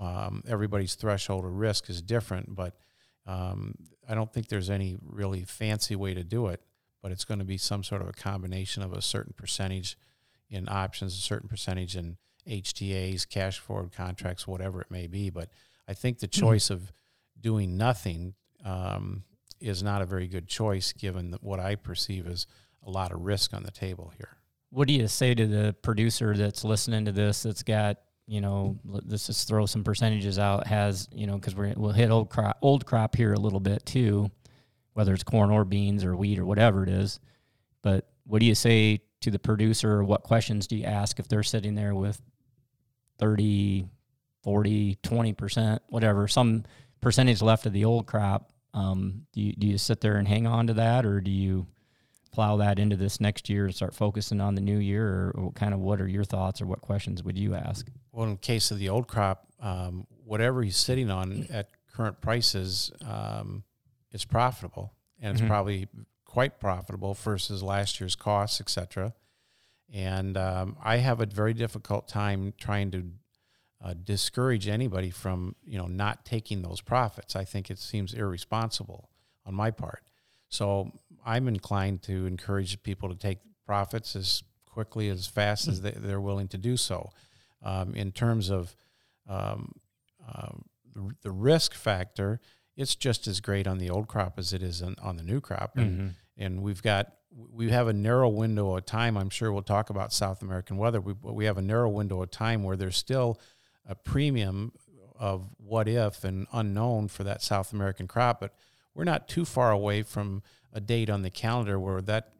um, 0.00 0.42
everybody's 0.46 0.94
threshold 0.94 1.44
of 1.44 1.52
risk 1.52 1.88
is 1.88 2.02
different. 2.02 2.54
But 2.54 2.76
um, 3.26 3.74
I 4.08 4.14
don't 4.14 4.32
think 4.32 4.48
there's 4.48 4.70
any 4.70 4.96
really 5.02 5.44
fancy 5.44 5.96
way 5.96 6.14
to 6.14 6.24
do 6.24 6.48
it. 6.48 6.60
But 7.02 7.12
it's 7.12 7.24
going 7.24 7.40
to 7.40 7.44
be 7.44 7.58
some 7.58 7.82
sort 7.82 8.00
of 8.00 8.08
a 8.08 8.12
combination 8.12 8.82
of 8.82 8.94
a 8.94 9.02
certain 9.02 9.34
percentage 9.36 9.98
in 10.48 10.68
options, 10.68 11.12
a 11.12 11.20
certain 11.20 11.48
percentage 11.48 11.96
in 11.96 12.16
HTAs, 12.48 13.28
cash 13.28 13.58
forward 13.58 13.92
contracts, 13.92 14.46
whatever 14.46 14.80
it 14.80 14.90
may 14.90 15.06
be. 15.06 15.30
But 15.30 15.50
I 15.88 15.94
think 15.94 16.18
the 16.18 16.26
hmm. 16.26 16.40
choice 16.40 16.70
of 16.70 16.92
doing 17.40 17.76
nothing 17.76 18.34
um, 18.64 19.24
is 19.60 19.82
not 19.82 20.02
a 20.02 20.06
very 20.06 20.26
good 20.26 20.48
choice 20.48 20.92
given 20.92 21.36
what 21.40 21.60
I 21.60 21.74
perceive 21.74 22.26
as 22.26 22.46
a 22.86 22.90
lot 22.90 23.12
of 23.12 23.20
risk 23.20 23.54
on 23.54 23.62
the 23.62 23.70
table 23.70 24.12
here. 24.16 24.36
What 24.70 24.88
do 24.88 24.94
you 24.94 25.06
say 25.08 25.34
to 25.34 25.46
the 25.46 25.74
producer 25.82 26.36
that's 26.36 26.64
listening 26.64 27.04
to 27.04 27.12
this 27.12 27.44
that's 27.44 27.62
got, 27.62 27.98
you 28.26 28.40
know, 28.40 28.78
let's 28.84 29.26
just 29.26 29.46
throw 29.46 29.66
some 29.66 29.84
percentages 29.84 30.38
out, 30.38 30.66
has, 30.66 31.08
you 31.12 31.26
know, 31.26 31.36
because 31.36 31.54
we'll 31.54 31.92
hit 31.92 32.10
old 32.10 32.30
crop, 32.30 32.56
old 32.62 32.86
crop 32.86 33.16
here 33.16 33.34
a 33.34 33.38
little 33.38 33.60
bit 33.60 33.84
too, 33.84 34.30
whether 34.94 35.12
it's 35.12 35.24
corn 35.24 35.50
or 35.50 35.64
beans 35.64 36.04
or 36.04 36.16
wheat 36.16 36.38
or 36.38 36.46
whatever 36.46 36.82
it 36.82 36.88
is. 36.88 37.20
But 37.82 38.08
what 38.24 38.40
do 38.40 38.46
you 38.46 38.54
say 38.54 39.02
to 39.20 39.30
the 39.30 39.38
producer? 39.38 40.02
What 40.02 40.22
questions 40.22 40.66
do 40.66 40.76
you 40.76 40.84
ask 40.84 41.18
if 41.18 41.28
they're 41.28 41.42
sitting 41.42 41.74
there 41.74 41.94
with 41.94 42.20
30 43.18 43.86
40 44.42 44.98
20% 45.02 45.78
whatever 45.88 46.28
some 46.28 46.64
percentage 47.00 47.42
left 47.42 47.66
of 47.66 47.72
the 47.74 47.84
old 47.84 48.06
crop? 48.06 48.50
Um, 48.72 49.26
do, 49.32 49.40
you, 49.42 49.52
do 49.52 49.66
you 49.66 49.78
sit 49.78 50.00
there 50.00 50.16
and 50.16 50.26
hang 50.26 50.46
on 50.46 50.66
to 50.68 50.74
that? 50.74 51.04
Or 51.04 51.20
do 51.20 51.30
you 51.30 51.66
plow 52.32 52.56
that 52.56 52.78
into 52.78 52.96
this 52.96 53.20
next 53.20 53.50
year 53.50 53.66
and 53.66 53.74
start 53.74 53.94
focusing 53.94 54.40
on 54.40 54.54
the 54.54 54.60
new 54.62 54.78
year? 54.78 55.06
Or, 55.06 55.34
or 55.36 55.52
kind 55.52 55.74
of 55.74 55.80
what 55.80 56.00
are 56.00 56.08
your 56.08 56.24
thoughts 56.24 56.62
or 56.62 56.66
what 56.66 56.80
questions 56.80 57.22
would 57.22 57.38
you 57.38 57.54
ask 57.54 57.86
well 58.14 58.28
in 58.28 58.36
case 58.36 58.70
of 58.70 58.78
the 58.78 58.88
old 58.88 59.08
crop 59.08 59.46
um, 59.60 60.06
whatever 60.24 60.62
he's 60.62 60.76
sitting 60.76 61.10
on 61.10 61.46
at 61.50 61.68
current 61.92 62.20
prices 62.20 62.92
um, 63.06 63.64
is 64.12 64.24
profitable 64.24 64.92
and 65.20 65.32
it's 65.32 65.40
mm-hmm. 65.40 65.48
probably 65.48 65.88
quite 66.34 66.58
profitable 66.58 67.14
versus 67.14 67.62
last 67.62 68.00
year's 68.00 68.16
costs, 68.16 68.60
etc. 68.60 69.14
And 69.92 70.36
um, 70.36 70.76
I 70.82 70.96
have 70.96 71.20
a 71.20 71.26
very 71.26 71.54
difficult 71.54 72.08
time 72.08 72.52
trying 72.58 72.90
to 72.90 73.04
uh, 73.80 73.94
discourage 74.02 74.66
anybody 74.66 75.10
from 75.10 75.54
you 75.64 75.78
know 75.78 75.86
not 75.86 76.24
taking 76.24 76.62
those 76.62 76.80
profits. 76.80 77.36
I 77.36 77.44
think 77.44 77.70
it 77.70 77.78
seems 77.78 78.14
irresponsible 78.14 79.10
on 79.46 79.54
my 79.54 79.70
part. 79.70 80.02
So 80.48 80.90
I'm 81.24 81.46
inclined 81.46 82.02
to 82.02 82.26
encourage 82.26 82.82
people 82.82 83.08
to 83.10 83.14
take 83.14 83.38
profits 83.64 84.16
as 84.16 84.42
quickly 84.66 85.08
as 85.10 85.28
fast 85.28 85.68
as 85.68 85.82
they, 85.82 85.92
they're 85.92 86.20
willing 86.20 86.48
to 86.48 86.58
do 86.58 86.76
so. 86.76 87.10
Um, 87.64 87.94
in 87.94 88.12
terms 88.12 88.50
of 88.50 88.76
um, 89.26 89.72
um, 90.26 90.66
the, 90.94 91.14
the, 91.22 91.30
risk 91.30 91.72
factor, 91.72 92.40
it's 92.76 92.94
just 92.94 93.26
as 93.26 93.40
great 93.40 93.66
on 93.66 93.78
the 93.78 93.88
old 93.88 94.06
crop 94.06 94.38
as 94.38 94.52
it 94.52 94.62
is 94.62 94.82
on, 94.82 94.96
on 95.02 95.16
the 95.16 95.22
new 95.22 95.40
crop, 95.40 95.76
and 95.76 95.90
mm-hmm. 95.90 96.08
and 96.36 96.62
we've 96.62 96.82
got 96.82 97.14
we 97.52 97.70
have 97.70 97.88
a 97.88 97.92
narrow 97.92 98.28
window 98.28 98.76
of 98.76 98.84
time. 98.84 99.16
I'm 99.16 99.30
sure 99.30 99.50
we'll 99.50 99.62
talk 99.62 99.88
about 99.88 100.12
South 100.12 100.42
American 100.42 100.76
weather. 100.76 101.00
We 101.00 101.14
we 101.22 101.46
have 101.46 101.56
a 101.56 101.62
narrow 101.62 101.88
window 101.88 102.22
of 102.22 102.30
time 102.30 102.62
where 102.62 102.76
there's 102.76 102.96
still 102.96 103.40
a 103.86 103.94
premium 103.94 104.72
of 105.16 105.48
what 105.56 105.88
if 105.88 106.24
and 106.24 106.46
unknown 106.52 107.08
for 107.08 107.24
that 107.24 107.40
South 107.42 107.72
American 107.72 108.06
crop, 108.06 108.40
but 108.40 108.54
we're 108.94 109.04
not 109.04 109.28
too 109.28 109.44
far 109.44 109.70
away 109.70 110.02
from 110.02 110.42
a 110.72 110.80
date 110.80 111.08
on 111.08 111.22
the 111.22 111.30
calendar 111.30 111.78
where 111.78 112.02
that 112.02 112.32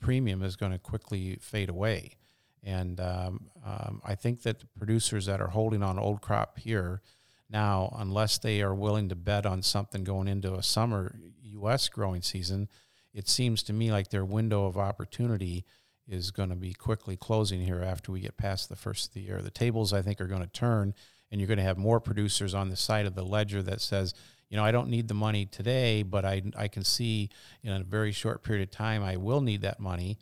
premium 0.00 0.42
is 0.42 0.56
going 0.56 0.72
to 0.72 0.78
quickly 0.78 1.36
fade 1.40 1.68
away. 1.68 2.16
And 2.62 3.00
um, 3.00 3.50
um, 3.64 4.02
I 4.04 4.14
think 4.14 4.42
that 4.42 4.60
the 4.60 4.66
producers 4.78 5.26
that 5.26 5.40
are 5.40 5.48
holding 5.48 5.82
on 5.82 5.98
old 5.98 6.20
crop 6.20 6.58
here 6.58 7.00
now, 7.48 7.94
unless 7.98 8.38
they 8.38 8.62
are 8.62 8.74
willing 8.74 9.08
to 9.08 9.16
bet 9.16 9.46
on 9.46 9.62
something 9.62 10.04
going 10.04 10.28
into 10.28 10.54
a 10.54 10.62
summer 10.62 11.16
U.S. 11.42 11.88
growing 11.88 12.22
season, 12.22 12.68
it 13.12 13.28
seems 13.28 13.62
to 13.64 13.72
me 13.72 13.90
like 13.90 14.10
their 14.10 14.24
window 14.24 14.66
of 14.66 14.76
opportunity 14.78 15.64
is 16.06 16.30
going 16.30 16.50
to 16.50 16.56
be 16.56 16.72
quickly 16.72 17.16
closing 17.16 17.60
here 17.60 17.82
after 17.82 18.12
we 18.12 18.20
get 18.20 18.36
past 18.36 18.68
the 18.68 18.76
first 18.76 19.08
of 19.08 19.14
the 19.14 19.20
year. 19.20 19.40
The 19.42 19.50
tables, 19.50 19.92
I 19.92 20.02
think, 20.02 20.20
are 20.20 20.26
going 20.26 20.42
to 20.42 20.48
turn, 20.48 20.94
and 21.30 21.40
you're 21.40 21.48
going 21.48 21.58
to 21.58 21.64
have 21.64 21.78
more 21.78 22.00
producers 22.00 22.54
on 22.54 22.68
the 22.68 22.76
side 22.76 23.06
of 23.06 23.14
the 23.14 23.24
ledger 23.24 23.62
that 23.62 23.80
says, 23.80 24.14
you 24.48 24.56
know, 24.56 24.64
I 24.64 24.72
don't 24.72 24.88
need 24.88 25.06
the 25.06 25.14
money 25.14 25.46
today, 25.46 26.02
but 26.02 26.24
I, 26.24 26.42
I 26.56 26.66
can 26.68 26.82
see 26.82 27.30
in 27.62 27.72
a 27.72 27.84
very 27.84 28.10
short 28.10 28.42
period 28.42 28.62
of 28.62 28.70
time 28.72 29.02
I 29.02 29.16
will 29.16 29.40
need 29.40 29.62
that 29.62 29.78
money. 29.78 30.18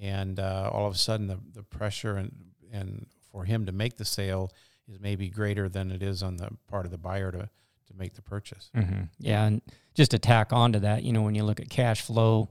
And 0.00 0.40
uh, 0.40 0.70
all 0.72 0.86
of 0.86 0.94
a 0.94 0.98
sudden, 0.98 1.26
the, 1.26 1.38
the 1.52 1.62
pressure 1.62 2.16
and, 2.16 2.32
and 2.72 3.06
for 3.30 3.44
him 3.44 3.66
to 3.66 3.72
make 3.72 3.96
the 3.96 4.04
sale 4.04 4.50
is 4.88 4.98
maybe 5.00 5.28
greater 5.28 5.68
than 5.68 5.90
it 5.90 6.02
is 6.02 6.22
on 6.22 6.36
the 6.36 6.50
part 6.68 6.84
of 6.84 6.90
the 6.90 6.98
buyer 6.98 7.30
to, 7.30 7.38
to 7.38 7.94
make 7.96 8.14
the 8.14 8.22
purchase. 8.22 8.70
Mm-hmm. 8.76 9.02
Yeah. 9.18 9.44
And 9.44 9.62
just 9.94 10.10
to 10.12 10.18
tack 10.18 10.52
on 10.52 10.72
to 10.72 10.80
that, 10.80 11.02
you 11.02 11.12
know, 11.12 11.22
when 11.22 11.34
you 11.34 11.44
look 11.44 11.60
at 11.60 11.70
cash 11.70 12.02
flow, 12.02 12.50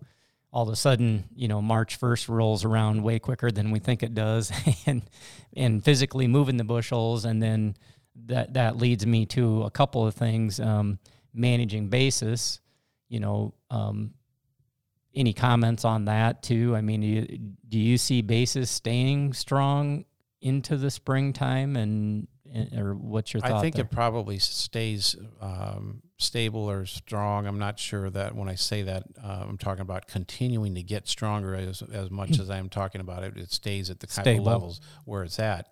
all 0.53 0.63
of 0.63 0.69
a 0.69 0.75
sudden, 0.75 1.25
you 1.33 1.47
know, 1.47 1.61
March 1.61 1.99
1st 1.99 2.29
rolls 2.29 2.65
around 2.65 3.03
way 3.03 3.19
quicker 3.19 3.51
than 3.51 3.71
we 3.71 3.79
think 3.79 4.03
it 4.03 4.13
does 4.13 4.51
and 4.85 5.01
and 5.55 5.83
physically 5.83 6.27
moving 6.27 6.57
the 6.57 6.63
bushels 6.63 7.25
and 7.25 7.41
then 7.41 7.75
that 8.25 8.53
that 8.53 8.77
leads 8.77 9.05
me 9.05 9.25
to 9.25 9.63
a 9.63 9.71
couple 9.71 10.05
of 10.05 10.13
things 10.13 10.59
um, 10.59 10.99
managing 11.33 11.87
basis, 11.87 12.59
you 13.07 13.19
know, 13.19 13.53
um, 13.69 14.13
any 15.13 15.33
comments 15.33 15.85
on 15.85 16.05
that 16.05 16.43
too? 16.43 16.75
I 16.75 16.81
mean, 16.81 17.01
do 17.01 17.07
you, 17.07 17.37
do 17.67 17.79
you 17.79 17.97
see 17.97 18.21
basis 18.21 18.69
staying 18.69 19.33
strong 19.33 20.05
into 20.41 20.77
the 20.77 20.89
springtime 20.89 21.75
and 21.75 22.27
or 22.77 22.95
what's 22.95 23.33
your 23.33 23.41
thought? 23.41 23.51
I 23.53 23.61
think 23.61 23.75
there? 23.75 23.85
it 23.85 23.91
probably 23.91 24.37
stays 24.37 25.15
um, 25.39 26.01
stable 26.17 26.69
or 26.69 26.85
strong. 26.85 27.47
I'm 27.47 27.59
not 27.59 27.79
sure 27.79 28.09
that 28.09 28.35
when 28.35 28.49
I 28.49 28.55
say 28.55 28.81
that, 28.83 29.03
uh, 29.23 29.45
I'm 29.47 29.57
talking 29.57 29.81
about 29.81 30.07
continuing 30.07 30.75
to 30.75 30.83
get 30.83 31.07
stronger 31.07 31.55
as 31.55 31.81
as 31.93 32.11
much 32.11 32.31
as 32.39 32.49
I 32.49 32.57
am 32.57 32.69
talking 32.69 33.01
about 33.01 33.23
it. 33.23 33.37
It 33.37 33.51
stays 33.51 33.89
at 33.89 33.99
the 33.99 34.07
kind 34.07 34.25
Stable. 34.25 34.47
of 34.47 34.53
levels 34.53 34.81
where 35.05 35.23
it's 35.23 35.39
at. 35.39 35.69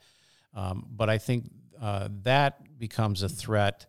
Um, 0.53 0.86
but 0.89 1.10
I 1.10 1.17
think 1.17 1.51
uh, 1.81 2.10
that 2.24 2.79
becomes 2.79 3.24
a 3.24 3.29
threat 3.29 3.86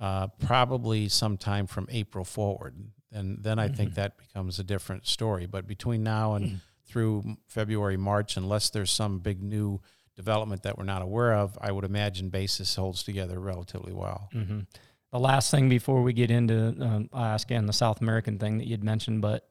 uh, 0.00 0.28
probably 0.28 1.08
sometime 1.08 1.66
from 1.66 1.88
April 1.90 2.24
forward. 2.24 2.76
And 3.12 3.42
then 3.42 3.58
I 3.58 3.66
mm-hmm. 3.66 3.76
think 3.76 3.94
that 3.94 4.18
becomes 4.18 4.58
a 4.58 4.64
different 4.64 5.06
story. 5.06 5.46
But 5.46 5.66
between 5.66 6.02
now 6.02 6.34
and 6.34 6.44
mm-hmm. 6.44 6.56
through 6.86 7.36
February, 7.46 7.96
March, 7.96 8.36
unless 8.36 8.70
there's 8.70 8.90
some 8.90 9.20
big 9.20 9.42
new 9.42 9.80
development 10.16 10.64
that 10.64 10.76
we're 10.76 10.84
not 10.84 11.00
aware 11.00 11.34
of, 11.34 11.56
I 11.60 11.72
would 11.72 11.84
imagine 11.84 12.28
basis 12.28 12.74
holds 12.74 13.02
together 13.02 13.38
relatively 13.38 13.92
well. 13.92 14.28
Mm-hmm. 14.34 14.60
The 15.12 15.18
last 15.18 15.50
thing 15.50 15.68
before 15.68 16.02
we 16.02 16.12
get 16.12 16.30
into, 16.30 16.76
um, 16.80 17.08
I 17.12 17.28
ask 17.28 17.50
again 17.50 17.66
the 17.66 17.72
South 17.72 18.00
American 18.02 18.38
thing 18.38 18.58
that 18.58 18.66
you'd 18.66 18.84
mentioned, 18.84 19.22
but 19.22 19.48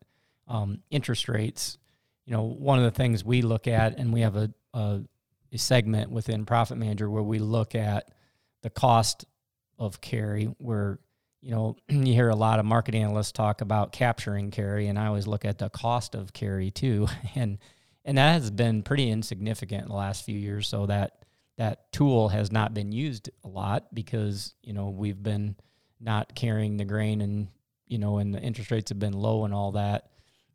um, 0.48 0.80
interest 0.92 1.28
rates. 1.28 1.78
You 2.26 2.34
know, 2.34 2.44
one 2.44 2.78
of 2.78 2.84
the 2.84 2.92
things 2.92 3.24
we 3.24 3.42
look 3.42 3.68
at, 3.68 3.98
and 3.98 4.14
we 4.14 4.22
have 4.22 4.36
a, 4.36 4.54
a, 4.74 5.02
a 5.52 5.58
segment 5.58 6.12
within 6.12 6.46
Profit 6.46 6.78
Manager 6.78 7.10
where 7.10 7.24
we 7.24 7.40
look 7.40 7.74
at 7.74 8.12
the 8.62 8.70
cost 8.70 9.26
of 9.80 10.02
carry 10.02 10.46
where 10.58 11.00
you 11.48 11.56
know 11.56 11.78
you 11.88 12.14
hear 12.14 12.30
a 12.30 12.36
lot 12.36 12.60
of 12.60 12.66
market 12.66 12.94
analysts 12.94 13.32
talk 13.32 13.62
about 13.62 13.94
capturing 13.94 14.52
carry 14.52 14.88
and 14.88 15.00
i 15.00 15.08
always 15.08 15.28
look 15.28 15.46
at 15.46 15.58
the 15.58 15.70
cost 15.70 16.14
of 16.14 16.34
carry 16.34 16.70
too. 16.70 17.08
And 17.36 17.58
and 18.04 18.18
that 18.18 18.34
has 18.34 18.50
been 18.52 18.84
pretty 18.84 19.10
insignificant 19.10 19.82
in 19.82 19.90
the 19.90 19.96
last 19.96 20.24
few 20.24 20.38
years. 20.38 20.70
So 20.70 20.86
that 20.86 21.26
that 21.58 21.92
tool 21.92 22.30
has 22.30 22.54
not 22.54 22.74
been 22.74 22.94
used 22.94 23.30
a 23.44 23.50
lot 23.50 23.94
because 23.94 24.54
you 24.62 24.74
know 24.74 24.90
we've 24.90 25.22
been 25.22 25.56
not 26.00 26.34
carrying 26.36 26.78
the 26.78 26.86
grain 26.86 27.22
and 27.22 27.48
you 27.86 27.98
know 27.98 28.18
and 28.18 28.34
the 28.34 28.40
interest 28.40 28.72
rates 28.72 28.90
have 28.90 29.00
been 29.00 29.14
low 29.14 29.46
and 29.46 29.54
all 29.54 29.74
that. 29.74 30.10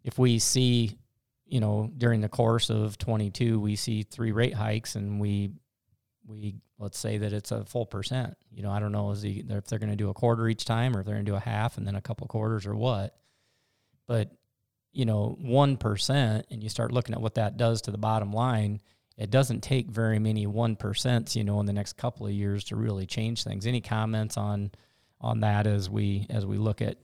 If 0.05 0.19
we 0.19 0.39
see 0.39 0.99
you 1.47 1.61
know 1.61 1.91
during 1.97 2.21
the 2.21 2.29
course 2.29 2.71
of 2.71 2.99
22 2.99 3.61
we 3.61 3.77
see 3.77 4.03
three 4.03 4.33
rate 4.33 4.55
hikes 4.55 4.97
and 4.97 5.21
we 5.21 5.53
we 6.27 6.57
let's 6.79 6.99
say 6.99 7.19
that 7.19 7.33
it's 7.33 7.51
a 7.51 7.65
full 7.65 7.87
percent. 7.87 8.37
You 8.51 8.63
know, 8.63 8.71
I 8.71 8.81
don't 8.81 8.93
know 8.93 9.11
is 9.11 9.23
he, 9.23 9.45
if 9.49 9.67
they're 9.67 9.79
going 9.79 9.91
to 9.91 9.97
do 9.97 10.11
a 10.11 10.15
quarter 10.15 10.49
each 10.49 10.65
time 10.65 10.97
or 10.97 11.01
if 11.01 11.07
they're 11.07 11.15
going 11.15 11.27
to 11.27 11.31
do 11.31 11.37
a 11.37 11.41
half 11.41 11.79
and 11.79 11.87
then 11.87 11.95
a 11.95 12.01
couple 12.01 12.27
quarters 12.27 12.67
or 12.67 12.75
what. 12.75 13.17
But 14.07 14.31
you 14.93 15.05
know, 15.05 15.37
one 15.41 15.77
percent, 15.77 16.47
and 16.51 16.63
you 16.63 16.69
start 16.69 16.93
looking 16.93 17.15
at 17.15 17.21
what 17.21 17.37
that 17.37 17.57
does 17.57 17.83
to 17.83 17.91
the 17.91 17.99
bottom 17.99 18.33
line. 18.33 18.81
It 19.17 19.31
doesn't 19.31 19.63
take 19.63 19.91
very 19.91 20.19
many 20.19 20.47
one 20.47 20.77
percents, 20.77 21.37
you 21.37 21.45
know, 21.45 21.61
in 21.61 21.67
the 21.67 21.73
next 21.73 21.95
couple 21.97 22.27
of 22.27 22.33
years 22.33 22.65
to 22.65 22.77
really 22.77 23.07
change 23.07 23.45
things. 23.45 23.67
Any 23.67 23.81
comments 23.81 24.37
on 24.37 24.71
on 25.21 25.41
that 25.41 25.67
as 25.67 25.89
we 25.89 26.27
as 26.31 26.45
we 26.45 26.59
look 26.59 26.83
at 26.83 26.99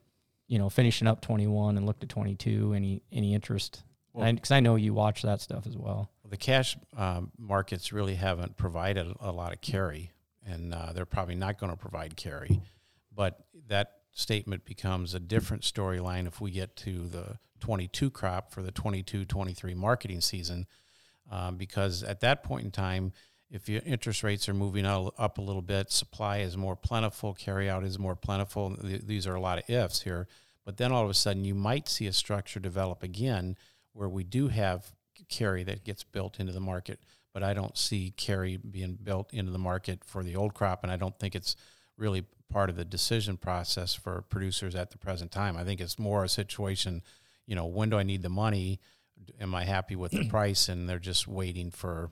you 0.49 0.59
know 0.59 0.69
finishing 0.69 1.07
up 1.07 1.21
21 1.21 1.77
and 1.77 1.87
look 1.87 2.03
at 2.03 2.09
22 2.09 2.75
any 2.75 3.03
any 3.13 3.35
interest 3.35 3.85
because 4.13 4.51
well, 4.51 4.57
I, 4.57 4.57
I, 4.57 4.61
know 4.61 4.75
you 4.75 4.93
watch 4.93 5.23
that 5.23 5.41
stuff 5.41 5.67
as 5.67 5.77
well 5.77 6.11
the 6.29 6.37
cash 6.37 6.77
um, 6.97 7.33
markets 7.39 7.93
really 7.93 8.15
haven't 8.15 8.57
provided 8.57 9.07
a 9.21 9.33
lot 9.33 9.53
of 9.53 9.61
carry, 9.61 10.13
and 10.47 10.75
uh, 10.75 10.93
they're 10.93 11.07
probably 11.07 11.35
not 11.35 11.59
going 11.59 11.73
to 11.73 11.79
provide 11.79 12.17
carry. 12.17 12.61
But 13.15 13.39
that 13.69 13.93
statement 14.13 14.65
becomes 14.65 15.15
a 15.15 15.21
different 15.21 15.63
storyline 15.63 16.27
if 16.27 16.41
we 16.41 16.51
get 16.51 16.77
to 16.77 17.09
the 17.09 17.39
22 17.61 18.11
crop 18.11 18.53
for 18.53 18.63
the 18.63 18.71
22 18.71 19.25
23 19.25 19.75
marketing 19.75 20.21
season, 20.21 20.67
um, 21.31 21.57
because 21.57 22.03
at 22.03 22.21
that 22.21 22.43
point 22.43 22.65
in 22.65 22.71
time, 22.71 23.13
if 23.51 23.69
your 23.69 23.81
interest 23.87 24.23
rates 24.23 24.49
are 24.49 24.55
moving 24.55 24.85
up 24.85 25.39
a 25.39 25.43
little 25.43 25.63
bit, 25.63 25.91
supply 25.91 26.39
is 26.39 26.57
more 26.57 26.77
plentiful, 26.77 27.33
carry 27.33 27.69
out 27.69 27.83
is 27.83 27.99
more 27.99 28.15
plentiful. 28.15 28.77
These 28.83 29.27
are 29.27 29.35
a 29.35 29.41
lot 29.41 29.59
of 29.59 29.71
ifs 29.71 30.03
here. 30.03 30.29
But 30.67 30.77
then 30.77 30.93
all 30.93 31.05
of 31.05 31.09
a 31.09 31.15
sudden, 31.15 31.47
you 31.47 31.55
might 31.55 31.89
see 31.89 32.07
a 32.07 32.13
structure 32.13 32.61
develop 32.61 33.03
again 33.03 33.57
where 33.95 34.09
we 34.09 34.23
do 34.23 34.49
have 34.49 34.93
carry 35.29 35.65
that 35.65 35.85
gets 35.85 36.05
built 36.05 36.41
into 36.41 36.53
the 36.53 36.61
market. 36.61 37.01
But 37.33 37.43
I 37.43 37.55
don't 37.55 37.77
see 37.77 38.13
carry 38.17 38.57
being 38.57 38.99
built 39.03 39.33
into 39.33 39.53
the 39.53 39.59
market 39.59 40.03
for 40.05 40.23
the 40.23 40.35
old 40.37 40.55
crop, 40.55 40.83
and 40.83 40.91
I 40.91 40.97
don't 40.97 41.19
think 41.19 41.35
it's 41.35 41.57
really 41.97 42.25
part 42.51 42.71
of 42.71 42.77
the 42.77 42.85
decision 42.85 43.37
process 43.37 43.95
for 43.95 44.23
producers 44.23 44.75
at 44.75 44.91
the 44.91 44.99
present 44.99 45.31
time. 45.31 45.57
I 45.57 45.65
think 45.65 45.81
it's 45.81 45.99
more 45.99 46.25
a 46.25 46.29
situation, 46.29 47.03
you 47.47 47.55
know, 47.55 47.67
when 47.67 47.91
do 47.91 47.99
I 47.99 48.03
need 48.03 48.23
the 48.23 48.29
money? 48.29 48.81
Am 49.41 49.55
I 49.55 49.65
happy 49.65 49.97
with 49.97 50.13
the 50.13 50.29
price? 50.31 50.69
And 50.69 50.89
they're 50.89 50.99
just 50.99 51.29
waiting 51.29 51.71
for 51.71 52.11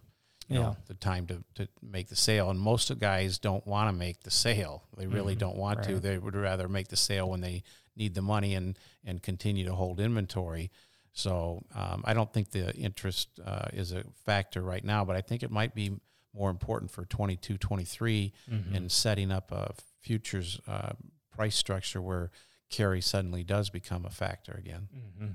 you 0.49 0.57
yeah. 0.57 0.63
know 0.63 0.77
the 0.87 0.95
time 0.95 1.27
to, 1.27 1.43
to 1.55 1.69
make 1.83 2.09
the 2.09 2.17
sale. 2.17 2.51
And 2.51 2.61
most 2.61 2.91
of 2.91 2.99
guys 2.99 3.39
don't 3.39 3.67
want 3.67 3.89
to 3.89 3.93
make 3.93 4.23
the 4.23 4.31
sale. 4.31 4.85
They 4.97 5.07
really 5.07 5.33
mm-hmm. 5.33 5.41
don't 5.41 5.57
want 5.57 5.79
right. 5.79 5.89
to. 5.89 6.01
They 6.01 6.19
would 6.19 6.37
rather 6.37 6.69
make 6.69 6.89
the 6.89 6.97
sale 6.97 7.31
when 7.31 7.41
they 7.41 7.63
need 7.97 8.15
the 8.15 8.23
money 8.23 8.55
and 8.55 8.79
and 9.05 9.23
continue 9.23 9.65
to 9.65 9.75
hold 9.75 10.01
inventory. 10.01 10.71
So 11.17 11.65
um, 11.75 12.03
I 12.05 12.13
don't 12.13 12.31
think 12.31 12.51
the 12.51 12.75
interest 12.75 13.41
uh, 13.45 13.69
is 13.73 13.93
a 13.93 14.05
factor 14.27 14.61
right 14.61 14.85
now, 14.85 15.03
but 15.03 15.17
I 15.17 15.23
think 15.23 15.43
it 15.43 15.51
might 15.51 15.75
be 15.75 15.99
more 16.35 16.51
important 16.51 16.91
for 16.91 17.07
22, 17.07 17.57
23 17.57 18.33
mm-hmm. 18.51 18.75
in 18.75 18.89
setting 18.91 19.33
up 19.33 19.51
a 19.51 19.73
futures 20.03 20.61
uh, 20.69 20.93
price 21.35 21.57
structure 21.57 22.03
where 22.03 22.31
carry 22.69 23.01
suddenly 23.01 23.43
does 23.43 23.71
become 23.71 24.05
a 24.05 24.11
factor 24.11 24.53
again. 24.53 24.89
Mm-hmm. 24.95 25.33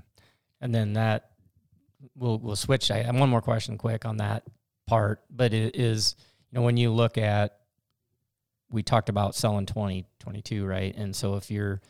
And 0.60 0.72
then 0.72 0.92
that 0.92 1.30
we'll 2.14 2.38
we'll 2.38 2.54
switch. 2.54 2.92
I 2.92 3.02
have 3.02 3.18
one 3.18 3.28
more 3.28 3.42
question, 3.42 3.76
quick 3.76 4.04
on 4.04 4.18
that 4.18 4.44
part, 4.86 5.22
but 5.30 5.52
it 5.52 5.74
is 5.74 6.14
you 6.52 6.58
know 6.58 6.62
when 6.62 6.76
you 6.76 6.92
look 6.92 7.18
at 7.18 7.58
we 8.70 8.84
talked 8.84 9.08
about 9.08 9.34
selling 9.34 9.66
2022, 9.66 10.64
right? 10.64 10.94
And 10.96 11.14
so 11.14 11.34
if 11.34 11.50
you're 11.50 11.82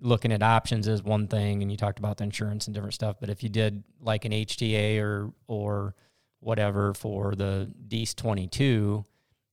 looking 0.00 0.32
at 0.32 0.42
options 0.42 0.88
is 0.88 1.02
one 1.02 1.28
thing, 1.28 1.62
and 1.62 1.70
you 1.70 1.76
talked 1.76 1.98
about 1.98 2.18
the 2.18 2.24
insurance 2.24 2.66
and 2.66 2.74
different 2.74 2.94
stuff. 2.94 3.16
But 3.20 3.30
if 3.30 3.42
you 3.42 3.48
did 3.48 3.82
like 4.00 4.24
an 4.24 4.32
HTA 4.32 5.00
or 5.00 5.32
or 5.46 5.94
whatever 6.40 6.94
for 6.94 7.34
the 7.34 7.70
Dees 7.88 8.14
22, 8.14 9.04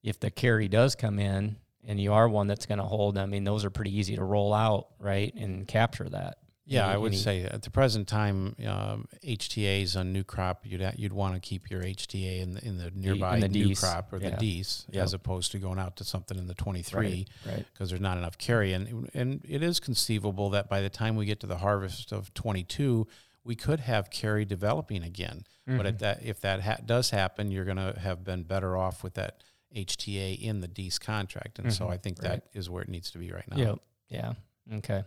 if 0.03 0.19
the 0.19 0.31
carry 0.31 0.67
does 0.67 0.95
come 0.95 1.19
in 1.19 1.57
and 1.85 1.99
you 1.99 2.13
are 2.13 2.29
one 2.29 2.47
that's 2.47 2.65
going 2.65 2.79
to 2.79 2.85
hold, 2.85 3.17
I 3.17 3.25
mean, 3.25 3.43
those 3.43 3.65
are 3.65 3.69
pretty 3.69 3.97
easy 3.97 4.15
to 4.15 4.23
roll 4.23 4.53
out, 4.53 4.87
right, 4.99 5.33
and 5.35 5.67
capture 5.67 6.07
that. 6.09 6.37
Yeah, 6.69 6.83
Any- 6.85 6.93
I 6.93 6.97
would 6.97 7.13
any- 7.13 7.21
say 7.21 7.43
at 7.43 7.61
the 7.61 7.71
present 7.71 8.07
time, 8.09 8.55
um, 8.65 9.07
HTAs 9.23 9.95
on 9.95 10.11
new 10.11 10.23
crop, 10.25 10.65
you'd 10.65 10.81
ha- 10.81 10.91
you'd 10.97 11.13
want 11.13 11.33
to 11.35 11.39
keep 11.39 11.69
your 11.69 11.81
HTA 11.81 12.39
in 12.41 12.55
the 12.55 12.65
in 12.65 12.77
the 12.77 12.91
nearby 12.91 13.39
the 13.39 13.47
new 13.47 13.69
Ds. 13.69 13.79
crop 13.79 14.11
or 14.11 14.19
the 14.19 14.29
Yeah. 14.29 14.35
Ds, 14.37 14.85
Yep. 14.91 15.03
as 15.03 15.13
opposed 15.13 15.51
to 15.53 15.59
going 15.59 15.79
out 15.79 15.95
to 15.97 16.03
something 16.03 16.37
in 16.37 16.47
the 16.47 16.53
23 16.53 17.25
right. 17.45 17.65
because 17.71 17.89
there's 17.89 18.01
not 18.01 18.17
enough 18.17 18.37
carry. 18.37 18.73
And 18.73 19.09
and 19.13 19.41
it 19.47 19.63
is 19.63 19.79
conceivable 19.79 20.49
that 20.49 20.67
by 20.67 20.81
the 20.81 20.89
time 20.89 21.15
we 21.15 21.25
get 21.25 21.39
to 21.39 21.47
the 21.47 21.59
harvest 21.59 22.11
of 22.11 22.33
22, 22.33 23.07
we 23.45 23.55
could 23.55 23.79
have 23.79 24.09
carry 24.09 24.43
developing 24.43 25.03
again. 25.03 25.45
But 25.65 25.85
Mhm. 25.85 25.87
at 25.87 25.99
that, 25.99 26.23
if 26.23 26.41
that 26.41 26.61
ha- 26.63 26.79
does 26.85 27.11
happen, 27.11 27.49
you're 27.49 27.63
going 27.65 27.77
to 27.77 27.97
have 27.99 28.23
been 28.25 28.43
better 28.43 28.75
off 28.75 29.03
with 29.03 29.13
that 29.13 29.41
HTA 29.73 30.33
in 30.33 30.59
the 30.59 30.67
D's 30.67 30.99
contract. 30.99 31.59
And 31.59 31.73
so 31.73 31.85
Mhm. 31.87 31.91
I 31.91 31.97
think 31.97 32.21
Right. 32.21 32.29
that 32.43 32.49
is 32.53 32.69
where 32.69 32.83
it 32.83 32.89
needs 32.89 33.09
to 33.11 33.19
be 33.19 33.31
right 33.31 33.47
now. 33.49 33.57
Yep. 33.57 33.79
Yeah. 34.09 34.33
Okay. 34.77 35.03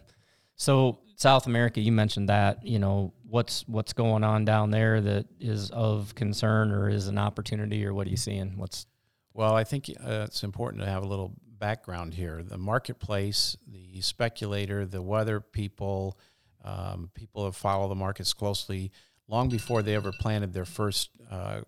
So 0.61 0.99
South 1.17 1.47
America, 1.47 1.81
you 1.81 1.91
mentioned 1.91 2.29
that. 2.29 2.67
You 2.67 2.79
know, 2.79 3.15
what's 3.27 3.67
what's 3.67 3.95
going 3.95 4.23
on 4.25 4.45
down 4.45 4.71
there 4.71 5.01
that 5.01 5.25
is 5.41 5.71
of 5.71 6.15
concern 6.15 6.71
or 6.71 6.91
is 6.91 7.09
an 7.09 7.17
opportunity, 7.17 7.87
or 7.87 7.95
what 7.95 8.07
are 8.07 8.11
you 8.11 8.19
seeing? 8.19 8.59
What's 8.59 8.85
Well, 9.33 9.55
I 9.55 9.65
think 9.65 9.89
uh, 9.89 10.27
it's 10.27 10.43
important 10.45 10.83
to 10.83 10.91
have 10.91 11.03
a 11.03 11.07
little 11.07 11.33
background 11.59 12.13
here. 12.13 12.43
The 12.43 12.59
marketplace, 12.59 13.57
the 13.67 14.03
speculator, 14.03 14.85
the 14.85 15.01
weather 15.01 15.41
people, 15.41 16.19
um, 16.63 17.11
people 17.15 17.47
that 17.47 17.55
follow 17.55 17.89
the 17.89 17.95
markets 17.95 18.35
closely, 18.35 18.93
long 19.29 19.49
before 19.49 19.81
they 19.81 19.95
ever 19.95 20.13
planted 20.21 20.53
their 20.53 20.67
first 20.67 21.09
uh, 21.31 21.63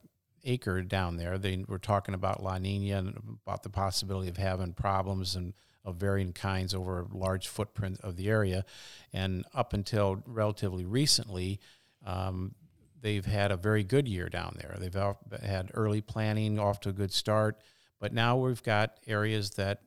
acre 0.45 0.83
down 0.83 1.17
there, 1.17 1.39
they 1.39 1.65
were 1.67 1.79
talking 1.79 2.13
about 2.13 2.43
La 2.43 2.59
Nina 2.59 2.99
and 2.99 3.39
about 3.47 3.63
the 3.63 3.71
possibility 3.71 4.29
of 4.29 4.37
having 4.37 4.75
problems 4.75 5.35
and 5.35 5.55
of 5.85 5.97
varying 5.97 6.33
kinds 6.33 6.75
over 6.75 7.01
a 7.01 7.17
large 7.17 7.49
footprint 7.49 8.01
of 8.03 8.17
the 8.17 8.29
area. 8.29 8.65
And 9.13 9.45
up 9.53 9.73
until 9.73 10.23
relatively 10.27 10.85
recently, 10.85 11.61
um, 12.07 12.55
they've 13.01 13.27
had 13.27 13.51
a 13.51 13.57
very 13.57 13.83
good 13.83 14.07
year 14.07 14.29
down 14.29 14.57
there. 14.61 14.77
They've 14.79 15.43
had 15.43 15.71
early 15.75 16.01
planning 16.01 16.59
off 16.59 16.81
to 16.81 16.91
a 16.91 16.93
good 16.93 17.13
start, 17.13 17.61
but 17.99 18.13
now 18.13 18.37
we've 18.37 18.63
got 18.63 18.99
areas 19.07 19.51
that 19.51 19.83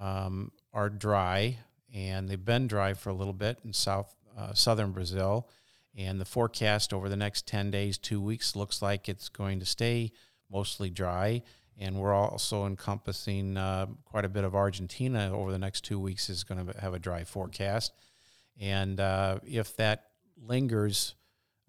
um, 0.00 0.52
are 0.72 0.90
dry, 0.90 1.58
and 1.94 2.28
they've 2.28 2.44
been 2.44 2.66
dry 2.66 2.94
for 2.94 3.10
a 3.10 3.14
little 3.14 3.32
bit 3.32 3.58
in 3.64 3.72
south 3.72 4.14
uh, 4.36 4.52
southern 4.52 4.92
Brazil. 4.92 5.48
And 5.96 6.20
the 6.20 6.24
forecast 6.24 6.92
over 6.92 7.08
the 7.08 7.16
next 7.16 7.46
ten 7.46 7.70
days, 7.70 7.98
two 7.98 8.20
weeks, 8.20 8.54
looks 8.54 8.80
like 8.82 9.08
it's 9.08 9.28
going 9.28 9.58
to 9.60 9.66
stay 9.66 10.12
mostly 10.50 10.90
dry. 10.90 11.42
And 11.80 11.96
we're 11.96 12.14
also 12.14 12.66
encompassing 12.66 13.56
uh, 13.56 13.86
quite 14.04 14.24
a 14.24 14.28
bit 14.28 14.44
of 14.44 14.54
Argentina 14.56 15.30
over 15.32 15.52
the 15.52 15.58
next 15.58 15.84
two 15.84 16.00
weeks 16.00 16.28
is 16.28 16.42
going 16.42 16.66
to 16.66 16.80
have 16.80 16.92
a 16.92 16.98
dry 16.98 17.22
forecast. 17.22 17.92
And 18.60 18.98
uh, 18.98 19.38
if 19.46 19.76
that 19.76 20.06
lingers 20.36 21.14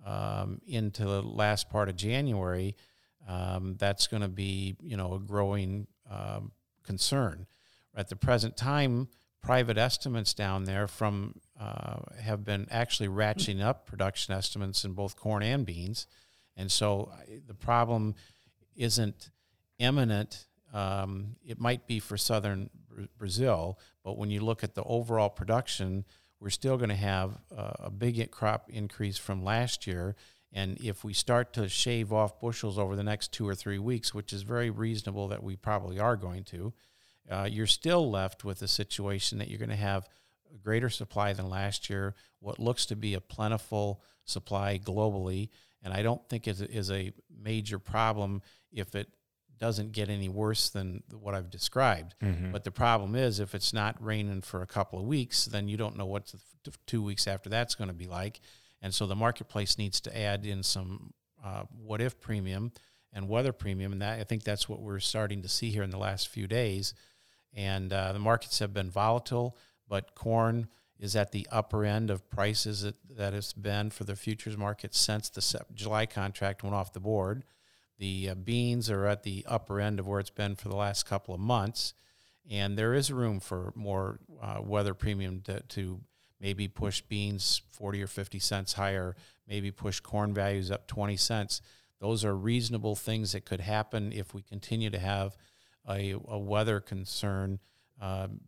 um, 0.05 0.61
into 0.65 1.03
the 1.03 1.21
last 1.21 1.69
part 1.69 1.89
of 1.89 1.95
January, 1.95 2.75
um, 3.27 3.75
that's 3.77 4.07
going 4.07 4.21
to 4.21 4.29
be 4.29 4.75
you 4.81 4.97
know 4.97 5.13
a 5.13 5.19
growing 5.19 5.87
um, 6.09 6.51
concern. 6.83 7.45
At 7.95 8.09
the 8.09 8.15
present 8.15 8.57
time, 8.57 9.09
private 9.41 9.77
estimates 9.77 10.33
down 10.33 10.63
there 10.63 10.87
from 10.87 11.35
uh, 11.59 11.97
have 12.19 12.43
been 12.43 12.67
actually 12.71 13.09
ratcheting 13.09 13.61
up 13.61 13.85
production 13.85 14.33
estimates 14.33 14.83
in 14.83 14.93
both 14.93 15.15
corn 15.15 15.43
and 15.43 15.65
beans, 15.65 16.07
and 16.57 16.71
so 16.71 17.11
the 17.45 17.53
problem 17.53 18.15
isn't 18.75 19.29
imminent. 19.79 20.45
Um, 20.73 21.35
it 21.43 21.59
might 21.59 21.87
be 21.87 21.99
for 21.99 22.17
southern 22.17 22.69
Brazil, 23.17 23.79
but 24.03 24.17
when 24.17 24.29
you 24.29 24.41
look 24.41 24.63
at 24.63 24.75
the 24.75 24.83
overall 24.83 25.29
production, 25.29 26.05
we're 26.39 26.49
still 26.49 26.77
going 26.77 26.89
to 26.89 26.95
have 26.95 27.37
uh, 27.55 27.71
a 27.79 27.89
big 27.89 28.29
crop 28.31 28.69
increase 28.69 29.17
from 29.17 29.43
last 29.43 29.87
year. 29.87 30.15
And 30.51 30.77
if 30.81 31.03
we 31.03 31.13
start 31.13 31.53
to 31.53 31.69
shave 31.69 32.11
off 32.11 32.39
bushels 32.39 32.79
over 32.79 32.95
the 32.95 33.03
next 33.03 33.31
two 33.31 33.47
or 33.47 33.55
three 33.55 33.79
weeks, 33.79 34.13
which 34.13 34.33
is 34.33 34.41
very 34.41 34.69
reasonable 34.69 35.27
that 35.27 35.43
we 35.43 35.55
probably 35.55 35.99
are 35.99 36.15
going 36.15 36.43
to, 36.45 36.73
uh, 37.29 37.47
you're 37.49 37.67
still 37.67 38.09
left 38.09 38.43
with 38.43 38.61
a 38.61 38.67
situation 38.67 39.37
that 39.37 39.49
you're 39.49 39.59
going 39.59 39.69
to 39.69 39.75
have 39.75 40.09
a 40.53 40.57
greater 40.57 40.89
supply 40.89 41.33
than 41.33 41.49
last 41.49 41.89
year, 41.89 42.15
what 42.39 42.57
looks 42.57 42.87
to 42.87 42.95
be 42.95 43.13
a 43.13 43.21
plentiful 43.21 44.01
supply 44.25 44.79
globally. 44.79 45.49
And 45.83 45.93
I 45.93 46.01
don't 46.01 46.27
think 46.27 46.47
it 46.47 46.59
is 46.61 46.89
a 46.89 47.13
major 47.41 47.77
problem 47.77 48.41
if 48.71 48.95
it 48.95 49.09
doesn't 49.59 49.91
get 49.91 50.09
any 50.09 50.29
worse 50.29 50.69
than 50.69 51.03
what 51.11 51.35
I've 51.35 51.49
described. 51.49 52.15
But 52.51 52.63
the 52.63 52.71
problem 52.71 53.15
is, 53.15 53.39
if 53.39 53.53
it's 53.53 53.73
not 53.73 54.01
raining 54.03 54.41
for 54.41 54.61
a 54.61 54.67
couple 54.67 54.99
of 54.99 55.05
weeks, 55.05 55.45
then 55.45 55.67
you 55.67 55.77
don't 55.77 55.97
know 55.97 56.05
what 56.05 56.33
the 56.63 56.71
two 56.87 57.03
weeks 57.03 57.27
after 57.27 57.49
that's 57.49 57.75
going 57.75 57.89
to 57.89 57.93
be 57.93 58.07
like. 58.07 58.39
And 58.81 58.93
so 58.93 59.05
the 59.05 59.15
marketplace 59.15 59.77
needs 59.77 59.99
to 60.01 60.17
add 60.17 60.45
in 60.45 60.63
some 60.63 61.13
uh, 61.43 61.63
what 61.85 62.01
if 62.01 62.19
premium 62.19 62.71
and 63.13 63.27
weather 63.27 63.51
premium. 63.51 63.91
And 63.91 64.01
that 64.01 64.19
I 64.19 64.23
think 64.23 64.43
that's 64.43 64.69
what 64.69 64.81
we're 64.81 64.99
starting 64.99 65.41
to 65.41 65.49
see 65.49 65.69
here 65.69 65.83
in 65.83 65.89
the 65.89 65.97
last 65.97 66.29
few 66.29 66.47
days. 66.47 66.93
And 67.53 67.91
uh, 67.91 68.13
the 68.13 68.19
markets 68.19 68.59
have 68.59 68.73
been 68.73 68.89
volatile, 68.89 69.57
but 69.87 70.15
corn 70.15 70.67
is 70.99 71.15
at 71.15 71.31
the 71.31 71.47
upper 71.51 71.85
end 71.85 72.09
of 72.09 72.29
prices 72.29 72.81
that, 72.83 72.95
that 73.17 73.33
has 73.33 73.53
been 73.53 73.89
for 73.89 74.03
the 74.03 74.15
futures 74.15 74.57
market 74.57 74.93
since 74.93 75.29
the 75.29 75.61
July 75.73 76.05
contract 76.05 76.61
went 76.63 76.75
off 76.75 76.93
the 76.93 76.99
board. 76.99 77.43
The 77.99 78.29
uh, 78.29 78.35
beans 78.35 78.89
are 78.89 79.05
at 79.05 79.23
the 79.23 79.45
upper 79.47 79.79
end 79.79 79.99
of 79.99 80.07
where 80.07 80.21
it's 80.21 80.29
been 80.29 80.55
for 80.55 80.69
the 80.69 80.75
last 80.75 81.05
couple 81.05 81.35
of 81.35 81.41
months. 81.41 81.93
And 82.49 82.77
there 82.77 82.93
is 82.93 83.11
room 83.11 83.39
for 83.39 83.73
more 83.75 84.19
uh, 84.41 84.61
weather 84.63 84.93
premium 84.93 85.41
to, 85.41 85.59
to 85.59 85.99
maybe 86.39 86.67
push 86.67 87.01
beans 87.01 87.61
40 87.71 88.01
or 88.01 88.07
50 88.07 88.39
cents 88.39 88.73
higher, 88.73 89.15
maybe 89.47 89.69
push 89.69 89.99
corn 89.99 90.33
values 90.33 90.71
up 90.71 90.87
20 90.87 91.17
cents. 91.17 91.61
Those 91.99 92.23
are 92.23 92.35
reasonable 92.35 92.95
things 92.95 93.33
that 93.33 93.45
could 93.45 93.59
happen 93.59 94.13
if 94.13 94.33
we 94.33 94.41
continue 94.41 94.89
to 94.89 94.99
have 94.99 95.35
a, 95.87 96.15
a 96.27 96.39
weather 96.39 96.79
concern, 96.79 97.59
um, 98.01 98.39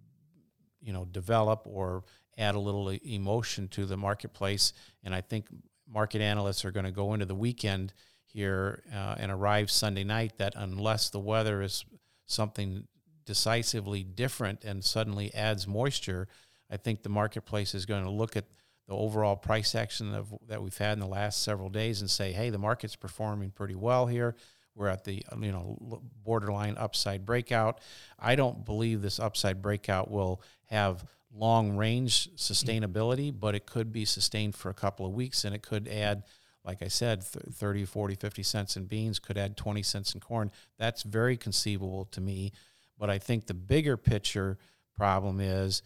you 0.81 0.93
know, 0.93 1.03
develop 1.03 1.63
or 1.65 2.05
add 2.37 2.55
a 2.55 2.59
little 2.59 2.89
emotion 2.89 3.67
to 3.67 3.85
the 3.85 3.97
marketplace. 3.97 4.71
And 5.03 5.13
I 5.13 5.19
think 5.19 5.47
market 5.87 6.21
analysts 6.21 6.63
are 6.63 6.71
going 6.71 6.85
to 6.85 6.91
go 6.91 7.13
into 7.13 7.25
the 7.25 7.35
weekend 7.35 7.93
here 8.33 8.83
uh, 8.93 9.15
and 9.17 9.31
arrive 9.31 9.69
Sunday 9.69 10.03
night 10.03 10.33
that 10.37 10.53
unless 10.55 11.09
the 11.09 11.19
weather 11.19 11.61
is 11.61 11.85
something 12.25 12.87
decisively 13.25 14.03
different 14.03 14.63
and 14.63 14.83
suddenly 14.83 15.33
adds 15.33 15.67
moisture, 15.67 16.27
I 16.69 16.77
think 16.77 17.03
the 17.03 17.09
marketplace 17.09 17.75
is 17.75 17.85
going 17.85 18.03
to 18.03 18.09
look 18.09 18.35
at 18.35 18.45
the 18.87 18.95
overall 18.95 19.35
price 19.35 19.75
action 19.75 20.13
of, 20.13 20.33
that 20.47 20.61
we've 20.61 20.77
had 20.77 20.93
in 20.93 20.99
the 20.99 21.07
last 21.07 21.43
several 21.43 21.69
days 21.69 22.01
and 22.01 22.09
say, 22.09 22.31
hey, 22.31 22.49
the 22.49 22.57
market's 22.57 22.95
performing 22.95 23.51
pretty 23.51 23.75
well 23.75 24.07
here. 24.07 24.35
We're 24.75 24.87
at 24.87 25.03
the 25.03 25.23
you 25.37 25.51
know 25.51 26.01
borderline 26.23 26.77
upside 26.77 27.25
breakout. 27.25 27.81
I 28.17 28.35
don't 28.35 28.65
believe 28.65 29.01
this 29.01 29.19
upside 29.19 29.61
breakout 29.61 30.09
will 30.09 30.41
have 30.67 31.05
long 31.33 31.75
range 31.75 32.29
sustainability, 32.35 33.33
but 33.37 33.53
it 33.53 33.65
could 33.65 33.91
be 33.91 34.05
sustained 34.05 34.55
for 34.55 34.69
a 34.69 34.73
couple 34.73 35.05
of 35.05 35.11
weeks 35.13 35.43
and 35.43 35.53
it 35.53 35.61
could 35.61 35.87
add 35.87 36.23
like 36.63 36.81
I 36.81 36.87
said, 36.87 37.21
th- 37.21 37.45
30, 37.53 37.85
40, 37.85 38.15
50 38.15 38.43
cents 38.43 38.77
in 38.77 38.85
beans 38.85 39.19
could 39.19 39.37
add 39.37 39.57
20 39.57 39.81
cents 39.83 40.13
in 40.13 40.19
corn. 40.19 40.51
That's 40.77 41.03
very 41.03 41.37
conceivable 41.37 42.05
to 42.05 42.21
me. 42.21 42.51
But 42.97 43.09
I 43.09 43.17
think 43.17 43.47
the 43.47 43.53
bigger 43.53 43.97
picture 43.97 44.57
problem 44.95 45.39
is 45.39 45.81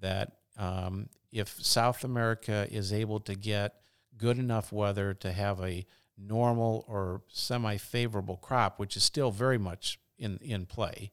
that 0.00 0.32
um, 0.56 1.08
if 1.32 1.48
South 1.64 2.04
America 2.04 2.66
is 2.70 2.92
able 2.92 3.20
to 3.20 3.34
get 3.34 3.74
good 4.16 4.38
enough 4.38 4.72
weather 4.72 5.14
to 5.14 5.32
have 5.32 5.60
a 5.60 5.84
normal 6.16 6.84
or 6.86 7.22
semi 7.28 7.76
favorable 7.76 8.36
crop, 8.36 8.78
which 8.78 8.96
is 8.96 9.02
still 9.02 9.30
very 9.30 9.58
much 9.58 9.98
in, 10.18 10.38
in 10.42 10.66
play, 10.66 11.10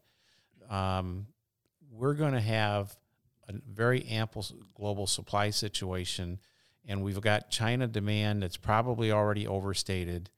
um, 0.69 1.27
we're 1.91 2.13
going 2.13 2.33
to 2.33 2.41
have 2.41 2.95
a 3.47 3.53
very 3.67 4.05
ample 4.05 4.45
global 4.75 5.07
supply 5.07 5.49
situation. 5.49 6.39
And 6.87 7.03
we've 7.03 7.21
got 7.21 7.49
China 7.49 7.87
demand 7.87 8.43
that's 8.43 8.57
probably 8.57 9.11
already 9.11 9.45
overstated. 9.45 10.29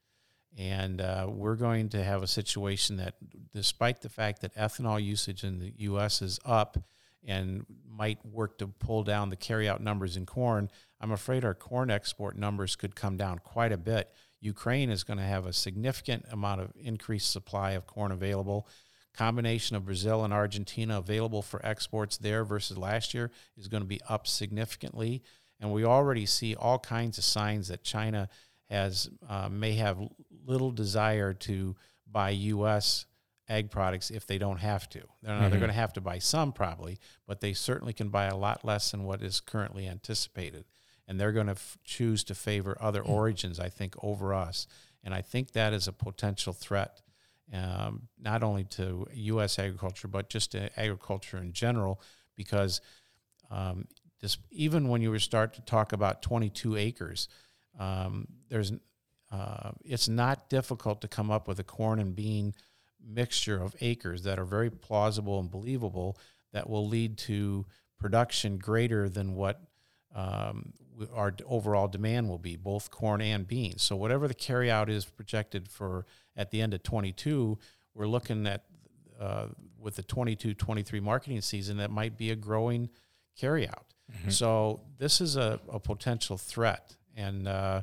And 0.58 1.00
uh, 1.00 1.28
we're 1.30 1.56
going 1.56 1.90
to 1.90 2.04
have 2.04 2.24
a 2.24 2.28
situation 2.28 2.98
that, 2.98 3.16
despite 3.54 4.02
the 4.02 4.10
fact 4.10 4.42
that 4.42 4.56
ethanol 4.56 5.02
usage 5.02 5.44
in 5.44 5.60
the 5.60 5.74
U.S. 5.78 6.22
is 6.22 6.40
up 6.44 6.78
and 7.26 7.66
might 7.88 8.26
work 8.26 8.58
to 8.58 8.68
pull 8.68 9.04
down 9.04 9.30
the 9.30 9.38
carryout 9.38 9.80
numbers 9.80 10.18
in 10.18 10.26
corn, 10.26 10.70
I'm 11.00 11.12
afraid 11.12 11.46
our 11.46 11.54
corn 11.54 11.92
export 11.92 12.36
numbers 12.36 12.76
could 12.76 12.96
come 12.96 13.16
down 13.16 13.40
quite 13.40 13.72
a 13.72 13.78
bit. 13.78 14.12
Ukraine 14.42 14.90
is 14.90 15.04
going 15.04 15.18
to 15.20 15.24
have 15.24 15.46
a 15.46 15.54
significant 15.54 16.26
amount 16.32 16.62
of 16.62 16.72
increased 16.80 17.32
supply 17.32 17.72
of 17.72 17.86
corn 17.86 18.12
available. 18.12 18.68
Combination 19.14 19.76
of 19.76 19.86
Brazil 19.86 20.24
and 20.24 20.34
Argentina 20.34 20.98
available 20.98 21.42
for 21.42 21.66
exports 21.66 22.18
there 22.18 22.46
versus 22.46 22.78
last 22.78 23.14
year 23.14 23.32
is 23.58 23.68
going 23.68 23.84
to 23.84 23.88
be 23.88 24.00
up 24.08 24.28
significantly. 24.28 25.24
And 25.60 25.72
we 25.74 25.84
already 25.86 26.26
see 26.26 26.56
all 26.56 26.80
kinds 26.80 27.18
of 27.18 27.24
signs 27.24 27.68
that 27.68 27.84
China 27.84 28.30
has 28.70 29.10
uh, 29.28 29.50
may 29.50 29.74
have 29.74 30.00
little 30.46 30.72
desire 30.72 31.34
to 31.34 31.76
buy 32.10 32.30
U.S. 32.30 33.06
ag 33.50 33.70
products 33.72 34.10
if 34.12 34.26
they 34.28 34.38
don't 34.38 34.60
have 34.60 34.88
to. 34.90 35.02
They're, 35.22 35.34
Mhm. 35.36 35.50
they're 35.50 35.60
going 35.60 35.72
to 35.72 35.74
have 35.74 35.94
to 35.94 36.02
buy 36.02 36.20
some 36.20 36.54
probably, 36.54 37.00
but 37.28 37.42
they 37.42 37.54
certainly 37.54 37.94
can 37.94 38.10
buy 38.10 38.26
a 38.26 38.38
lot 38.38 38.64
less 38.64 38.92
than 38.92 39.04
what 39.04 39.22
is 39.22 39.40
currently 39.42 39.88
anticipated. 39.88 40.66
And 41.08 41.20
they're 41.20 41.32
going 41.32 41.48
to 41.48 41.54
f- 41.54 41.78
choose 41.84 42.24
to 42.26 42.36
favor 42.36 42.78
other 42.80 43.02
origins, 43.02 43.60
I 43.60 43.70
think, 43.70 43.96
over 44.04 44.34
us. 44.34 44.68
And 45.04 45.14
I 45.14 45.22
think 45.24 45.52
that 45.54 45.74
is 45.74 45.88
a 45.88 45.94
potential 45.94 46.54
threat, 46.54 47.02
um, 47.52 48.10
not 48.20 48.44
only 48.44 48.64
to 48.66 49.08
U.S. 49.14 49.58
agriculture, 49.58 50.08
but 50.08 50.30
just 50.30 50.52
to 50.52 50.70
agriculture 50.80 51.38
in 51.38 51.52
general, 51.54 52.00
because 52.36 52.82
um, 53.50 53.88
this, 54.20 54.38
even 54.52 54.90
when 54.90 55.02
you 55.02 55.18
start 55.20 55.54
to 55.54 55.62
talk 55.62 55.94
about 55.94 56.22
22 56.22 56.76
acres, 56.76 57.28
um, 57.80 58.28
there's 58.50 58.74
uh, 59.32 59.72
it's 59.86 60.10
not 60.10 60.50
difficult 60.50 61.02
to 61.02 61.08
come 61.08 61.30
up 61.30 61.48
with 61.48 61.60
a 61.60 61.64
corn 61.64 62.00
and 62.00 62.16
bean 62.16 62.54
mixture 63.06 63.62
of 63.62 63.76
acres 63.80 64.24
that 64.24 64.40
are 64.40 64.46
very 64.46 64.70
plausible 64.70 65.40
and 65.40 65.52
believable 65.52 66.18
that 66.52 66.70
will 66.70 66.88
lead 66.88 67.18
to 67.18 67.66
production 68.00 68.58
greater 68.58 69.08
than 69.08 69.36
what 69.36 69.62
um, 70.16 70.74
our 71.14 71.34
overall 71.46 71.88
demand 71.88 72.28
will 72.28 72.40
be, 72.40 72.56
both 72.56 72.90
corn 72.90 73.22
and 73.22 73.48
beans. 73.48 73.84
So 73.84 73.96
whatever 73.96 74.28
the 74.28 74.36
carryout 74.36 74.90
is 74.90 75.06
projected 75.06 75.70
for 75.70 76.06
at 76.36 76.52
the 76.52 76.62
end 76.62 76.74
of 76.74 76.84
22, 76.84 77.58
we're 77.94 78.08
looking 78.08 78.48
at 78.48 78.64
uh, 79.20 79.48
with 79.78 79.96
the 79.96 80.04
22-23 80.04 81.02
marketing 81.02 81.42
season 81.42 81.78
that 81.78 81.92
might 81.92 82.18
be 82.18 82.32
a 82.32 82.36
growing 82.36 82.90
carryout. 83.40 83.84
So 84.30 84.82
this 84.98 85.22
is 85.22 85.36
a, 85.36 85.60
a 85.70 85.80
potential 85.80 86.38
threat, 86.38 86.96
and 87.16 87.48
uh, 87.48 87.82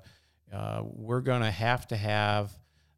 uh, 0.52 0.82
we're 0.84 1.20
going 1.20 1.42
to 1.42 1.50
have 1.50 1.86
to 1.88 1.96
have 1.96 2.52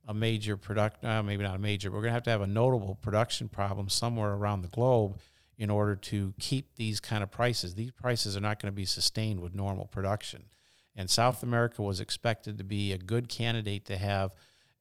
a 0.06 0.14
major 0.14 0.56
product, 0.56 1.04
uh, 1.04 1.22
maybe 1.22 1.42
not 1.42 1.54
a 1.54 1.58
major, 1.58 1.90
but 1.90 1.96
we're 1.96 2.02
going 2.02 2.12
to 2.12 2.14
have 2.14 2.22
to 2.24 2.30
have 2.30 2.40
a 2.40 2.46
notable 2.46 2.94
production 2.94 3.48
problem 3.48 3.88
somewhere 3.88 4.32
around 4.32 4.62
the 4.62 4.68
globe 4.68 5.18
in 5.58 5.70
order 5.70 5.96
to 5.96 6.32
keep 6.38 6.74
these 6.76 7.00
kind 7.00 7.22
of 7.22 7.30
prices. 7.30 7.74
These 7.74 7.90
prices 7.90 8.36
are 8.36 8.40
not 8.40 8.60
going 8.62 8.72
to 8.72 8.76
be 8.76 8.86
sustained 8.86 9.40
with 9.40 9.54
normal 9.54 9.86
production. 9.86 10.44
And 10.96 11.10
South 11.10 11.42
America 11.42 11.82
was 11.82 12.00
expected 12.00 12.58
to 12.58 12.64
be 12.64 12.92
a 12.92 12.98
good 12.98 13.28
candidate 13.28 13.84
to 13.86 13.98
have 13.98 14.34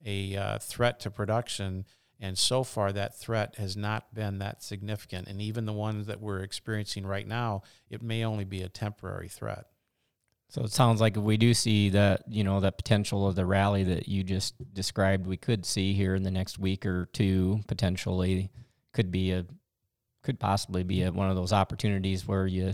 a 0.04 0.36
uh, 0.36 0.58
threat 0.58 1.00
to 1.00 1.10
production. 1.10 1.84
And 2.20 2.36
so 2.36 2.64
far, 2.64 2.92
that 2.92 3.18
threat 3.18 3.56
has 3.58 3.76
not 3.76 4.12
been 4.12 4.38
that 4.38 4.62
significant. 4.62 5.28
And 5.28 5.40
even 5.40 5.66
the 5.66 5.72
ones 5.72 6.06
that 6.08 6.20
we're 6.20 6.40
experiencing 6.40 7.06
right 7.06 7.26
now, 7.26 7.62
it 7.90 8.02
may 8.02 8.24
only 8.24 8.44
be 8.44 8.62
a 8.62 8.68
temporary 8.68 9.28
threat. 9.28 9.66
So 10.50 10.62
it 10.62 10.72
sounds 10.72 11.00
like 11.00 11.16
if 11.16 11.22
we 11.22 11.36
do 11.36 11.52
see 11.52 11.90
that, 11.90 12.22
you 12.26 12.42
know, 12.42 12.60
that 12.60 12.78
potential 12.78 13.28
of 13.28 13.34
the 13.34 13.44
rally 13.44 13.84
that 13.84 14.08
you 14.08 14.24
just 14.24 14.54
described, 14.72 15.26
we 15.26 15.36
could 15.36 15.66
see 15.66 15.92
here 15.92 16.14
in 16.14 16.22
the 16.22 16.30
next 16.30 16.58
week 16.58 16.86
or 16.86 17.06
two, 17.12 17.60
potentially 17.68 18.50
could 18.94 19.10
be 19.10 19.32
a, 19.32 19.44
could 20.22 20.40
possibly 20.40 20.82
be 20.82 21.02
a, 21.02 21.12
one 21.12 21.28
of 21.28 21.36
those 21.36 21.52
opportunities 21.52 22.26
where 22.26 22.46
you, 22.46 22.72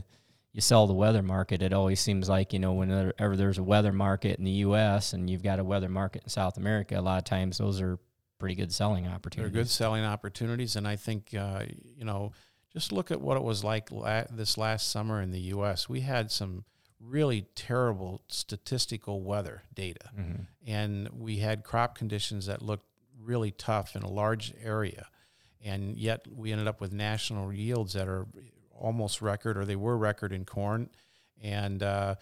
you 0.52 0.60
sell 0.60 0.86
the 0.86 0.94
weather 0.94 1.22
market. 1.22 1.62
It 1.62 1.72
always 1.72 2.00
seems 2.00 2.28
like, 2.28 2.52
you 2.52 2.60
know, 2.60 2.72
whenever 2.72 3.36
there's 3.36 3.58
a 3.58 3.62
weather 3.62 3.92
market 3.92 4.38
in 4.38 4.44
the 4.44 4.52
U.S. 4.52 5.12
and 5.12 5.28
you've 5.28 5.42
got 5.42 5.58
a 5.58 5.64
weather 5.64 5.88
market 5.88 6.22
in 6.22 6.28
South 6.28 6.56
America, 6.56 6.98
a 6.98 7.02
lot 7.02 7.18
of 7.18 7.24
times 7.24 7.58
those 7.58 7.80
are 7.80 7.98
pretty 8.38 8.54
good 8.54 8.72
selling 8.72 9.04
They're 9.04 9.12
opportunities. 9.14 9.52
good 9.54 9.68
selling 9.68 10.04
opportunities, 10.04 10.76
and 10.76 10.86
I 10.88 10.96
think 10.96 11.34
uh, 11.34 11.64
you 11.96 12.04
know, 12.04 12.32
just 12.72 12.92
look 12.92 13.10
at 13.10 13.20
what 13.20 13.36
it 13.36 13.42
was 13.42 13.62
like 13.64 13.90
la- 13.90 14.24
this 14.30 14.58
last 14.58 14.90
summer 14.90 15.20
in 15.20 15.30
the 15.30 15.40
U.S. 15.40 15.88
We 15.88 16.00
had 16.00 16.30
some 16.30 16.64
really 17.00 17.42
terrible 17.54 18.22
statistical 18.28 19.22
weather 19.22 19.62
data, 19.74 20.10
Mhm. 20.18 20.46
and 20.66 21.08
we 21.10 21.38
had 21.38 21.62
crop 21.64 21.94
conditions 21.96 22.46
that 22.46 22.62
looked 22.62 22.86
really 23.20 23.50
tough 23.50 23.94
in 23.96 24.02
a 24.02 24.10
large 24.10 24.52
area, 24.62 25.06
and 25.62 25.96
yet 25.96 26.26
we 26.30 26.50
ended 26.52 26.66
up 26.66 26.80
with 26.80 26.92
national 26.92 27.52
yields 27.52 27.92
that 27.92 28.08
are 28.08 28.26
almost 28.72 29.22
record, 29.22 29.56
or 29.56 29.64
they 29.64 29.76
were 29.76 29.96
record 29.96 30.32
in 30.32 30.44
corn, 30.44 30.90
and 31.42 31.82
uh, 31.82 32.14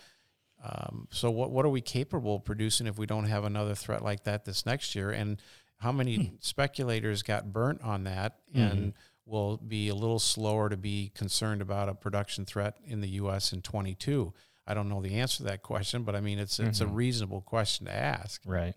um, 0.62 1.08
so 1.10 1.30
what 1.30 1.50
what 1.50 1.64
are 1.64 1.70
we 1.70 1.80
capable 1.80 2.36
of 2.36 2.44
producing 2.44 2.86
if 2.86 2.98
we 2.98 3.06
don't 3.06 3.24
have 3.24 3.44
another 3.44 3.74
threat 3.74 4.02
like 4.02 4.24
that 4.24 4.44
this 4.44 4.64
next 4.66 4.94
year? 4.94 5.10
And 5.10 5.40
how 5.82 5.92
many 5.92 6.32
speculators 6.40 7.22
got 7.22 7.52
burnt 7.52 7.80
on 7.82 8.04
that 8.04 8.38
and 8.54 8.94
will 9.26 9.56
be 9.56 9.88
a 9.88 9.94
little 9.94 10.18
slower 10.18 10.68
to 10.68 10.76
be 10.76 11.10
concerned 11.14 11.60
about 11.62 11.88
a 11.88 11.94
production 11.94 12.44
threat 12.44 12.76
in 12.84 13.00
the 13.00 13.08
U.S. 13.10 13.52
in 13.52 13.62
22? 13.62 14.32
I 14.66 14.74
don't 14.74 14.88
know 14.88 15.02
the 15.02 15.14
answer 15.14 15.38
to 15.38 15.42
that 15.44 15.62
question, 15.62 16.04
but 16.04 16.14
I 16.14 16.20
mean 16.20 16.38
it's 16.38 16.60
it's 16.60 16.80
a 16.80 16.86
Mhm. 16.86 16.94
reasonable 16.94 17.40
question 17.40 17.86
to 17.86 17.94
ask. 17.94 18.40
Right. 18.46 18.74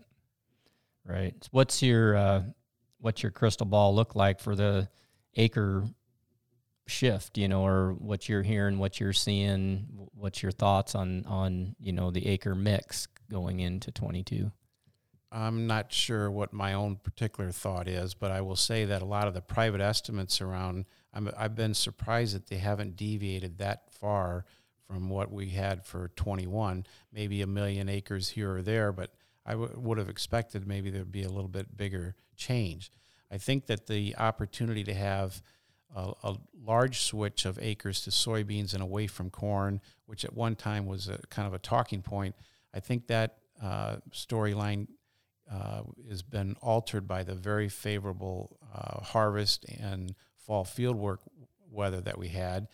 Right. 1.06 1.36
What's 1.52 1.84
your 1.84 2.16
uh, 2.18 2.44
what's 3.00 3.22
your 3.22 3.32
crystal 3.32 3.68
ball 3.68 3.94
look 3.94 4.16
like 4.16 4.40
for 4.40 4.56
the 4.56 4.90
acre 5.36 5.84
shift? 6.88 7.38
You 7.38 7.48
know, 7.48 7.64
or 7.66 7.94
what 7.94 8.28
you're 8.28 8.42
hearing, 8.44 8.80
what 8.80 9.00
you're 9.00 9.14
seeing. 9.14 9.86
What's 10.16 10.42
your 10.42 10.52
thoughts 10.52 10.96
on 10.96 11.26
on 11.28 11.76
you 11.80 11.92
know 11.94 12.10
the 12.10 12.26
acre 12.28 12.56
mix 12.56 13.08
going 13.30 13.60
into 13.60 13.92
22? 13.92 14.52
I'm 15.36 15.68
not 15.68 15.92
sure 15.92 16.32
what 16.32 16.54
my 16.54 16.74
own 16.74 16.96
particular 16.96 17.52
thought 17.52 17.90
is, 17.90 18.14
but 18.14 18.32
I 18.32 18.40
will 18.40 18.56
say 18.56 18.86
that 18.86 19.02
a 19.02 19.06
lot 19.06 19.28
of 19.28 19.34
the 19.34 19.42
private 19.42 19.82
estimates 19.82 20.40
around, 20.40 20.86
I'm, 21.14 21.30
I've 21.38 21.56
been 21.56 21.74
surprised 21.74 22.36
that 22.36 22.48
they 22.48 22.56
haven't 22.56 22.96
deviated 22.96 23.58
that 23.58 23.92
far 23.92 24.46
from 24.88 25.10
what 25.10 25.34
we 25.34 25.50
had 25.50 25.86
for 25.86 26.10
21. 26.16 26.86
Maybe 27.12 27.42
a 27.42 27.48
million 27.48 27.90
acres 27.90 28.30
here 28.30 28.56
or 28.56 28.62
there, 28.62 28.94
but 28.94 29.12
I 29.46 29.52
w- 29.52 29.74
would 29.76 29.98
have 29.98 30.08
expected 30.08 30.66
maybe 30.66 30.90
there'd 30.90 31.12
be 31.12 31.24
a 31.24 31.30
little 31.30 31.50
bit 31.50 31.76
bigger 31.76 32.16
change. 32.38 32.90
I 33.30 33.38
think 33.38 33.66
that 33.66 33.88
the 33.88 34.16
opportunity 34.18 34.86
to 34.86 34.94
have 34.94 35.42
a, 35.94 36.14
a 36.24 36.38
large 36.64 37.02
switch 37.02 37.44
of 37.46 37.60
acres 37.62 38.02
to 38.04 38.10
soybeans 38.10 38.74
and 38.74 38.82
away 38.82 39.08
from 39.08 39.30
corn, 39.30 39.82
which 40.06 40.24
at 40.24 40.34
one 40.34 40.56
time 40.56 40.86
was 40.86 41.10
a 41.10 41.20
kind 41.30 41.46
of 41.46 41.54
a 41.54 41.60
talking 41.60 42.02
point, 42.02 42.36
I 42.74 42.80
think 42.80 43.08
that 43.08 43.38
uh, 43.62 43.98
storyline 44.12 44.88
uh, 45.52 45.82
has 46.10 46.22
been 46.22 46.56
altered 46.62 47.08
by 47.08 47.24
the 47.24 47.36
very 47.36 47.70
favorable 47.70 48.58
uh, 48.74 49.02
harvest 49.04 49.66
and 49.66 50.16
fall 50.38 50.64
fieldwork 50.66 51.20
weather 51.72 52.02
that 52.02 52.18
we 52.18 52.30
had, 52.30 52.68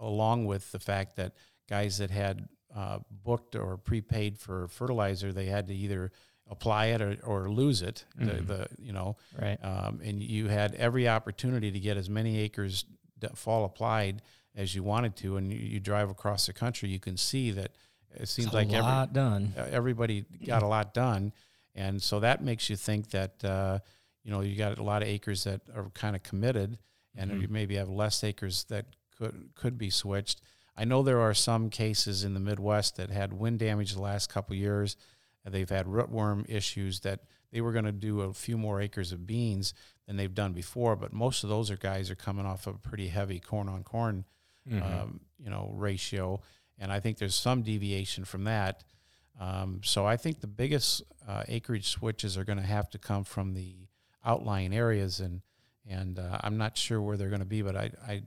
along 0.00 0.46
with 0.46 0.70
the 0.72 0.78
fact 0.78 1.16
that 1.16 1.32
guys 1.68 1.98
that 1.98 2.10
had 2.10 2.48
uh, 2.74 2.98
booked 3.24 3.54
or 3.56 3.76
prepaid 3.76 4.38
for 4.38 4.68
fertilizer, 4.68 5.32
they 5.32 5.46
had 5.46 5.66
to 5.68 5.74
either 5.74 6.10
apply 6.50 6.86
it 6.86 7.00
or, 7.00 7.16
or 7.24 7.50
lose 7.50 7.82
it. 7.82 8.04
Mhm. 8.18 8.26
The, 8.26 8.42
the 8.54 8.68
you 8.78 8.92
know, 8.92 9.16
Right. 9.40 9.58
um, 9.64 10.00
and 10.04 10.22
you 10.22 10.48
had 10.48 10.74
every 10.74 11.08
opportunity 11.08 11.70
to 11.70 11.80
get 11.80 11.96
as 11.96 12.10
many 12.10 12.38
acres 12.38 12.84
fall 13.34 13.64
applied 13.64 14.20
as 14.54 14.74
you 14.74 14.82
wanted 14.82 15.16
to. 15.16 15.36
And 15.36 15.50
you, 15.52 15.58
you 15.58 15.80
drive 15.80 16.10
across 16.10 16.46
the 16.46 16.52
country, 16.52 16.88
you 16.90 17.00
can 17.00 17.16
see 17.16 17.50
that 17.52 17.72
it 18.14 18.28
seems 18.28 18.52
like 18.52 18.72
every, 18.72 19.12
done. 19.12 19.52
everybody 19.56 20.24
got 20.46 20.62
a 20.62 20.66
lot 20.66 20.92
done, 20.94 21.32
and 21.74 22.02
so 22.02 22.20
that 22.20 22.42
makes 22.42 22.68
you 22.70 22.76
think 22.76 23.10
that 23.10 23.44
uh, 23.44 23.78
you 24.22 24.30
know 24.30 24.40
you 24.40 24.56
got 24.56 24.78
a 24.78 24.82
lot 24.82 25.02
of 25.02 25.08
acres 25.08 25.44
that 25.44 25.60
are 25.74 25.90
kind 25.90 26.14
of 26.16 26.22
committed, 26.22 26.78
and 27.16 27.30
Mhm. 27.30 27.40
you 27.42 27.48
maybe 27.48 27.76
have 27.76 27.88
less 27.88 28.22
acres 28.24 28.64
that 28.64 28.86
could 29.16 29.50
could 29.54 29.76
be 29.78 29.90
switched. 29.90 30.40
I 30.76 30.84
know 30.84 31.02
there 31.02 31.20
are 31.20 31.34
some 31.34 31.70
cases 31.70 32.24
in 32.24 32.34
the 32.34 32.40
Midwest 32.40 32.96
that 32.96 33.10
had 33.10 33.32
wind 33.32 33.60
damage 33.60 33.92
the 33.92 34.00
last 34.02 34.28
couple 34.28 34.56
years. 34.56 34.96
and 35.44 35.52
They've 35.54 35.68
had 35.68 35.86
rootworm 35.86 36.48
issues 36.48 37.00
that 37.00 37.20
they 37.52 37.60
were 37.60 37.70
going 37.72 37.84
to 37.84 37.92
do 37.92 38.22
a 38.22 38.32
few 38.32 38.56
more 38.58 38.80
acres 38.80 39.12
of 39.12 39.26
beans 39.26 39.74
than 40.06 40.16
they've 40.16 40.34
done 40.34 40.52
before, 40.54 40.96
but 40.96 41.12
most 41.12 41.44
of 41.44 41.50
those 41.50 41.70
are 41.70 41.76
guys 41.76 42.10
are 42.10 42.14
coming 42.16 42.46
off 42.46 42.66
of 42.66 42.76
a 42.76 42.78
pretty 42.78 43.08
heavy 43.08 43.38
corn 43.40 43.68
on 43.68 43.84
corn 43.84 44.24
Mhm. 44.68 44.82
um, 44.82 45.20
you 45.38 45.50
know, 45.50 45.70
ratio. 45.74 46.40
And 46.78 46.90
I 46.90 46.98
think 46.98 47.18
there's 47.18 47.34
some 47.34 47.62
deviation 47.62 48.24
from 48.24 48.44
that. 48.44 48.82
Um, 49.40 49.80
so 49.82 50.06
I 50.06 50.16
think 50.16 50.40
the 50.40 50.46
biggest 50.46 51.02
uh, 51.26 51.42
acreage 51.48 51.88
switches 51.88 52.38
are 52.38 52.44
going 52.44 52.58
to 52.58 52.64
have 52.64 52.88
to 52.90 52.98
come 52.98 53.24
from 53.24 53.54
the 53.54 53.74
outlying 54.24 54.74
areas, 54.74 55.20
and 55.20 55.42
and 55.88 56.18
uh, 56.18 56.38
I'm 56.42 56.56
not 56.56 56.76
sure 56.76 57.00
where 57.00 57.16
they're 57.16 57.28
going 57.28 57.40
to 57.40 57.46
be, 57.46 57.62
but 57.62 57.76
I, 57.76 57.90
I 58.06 58.22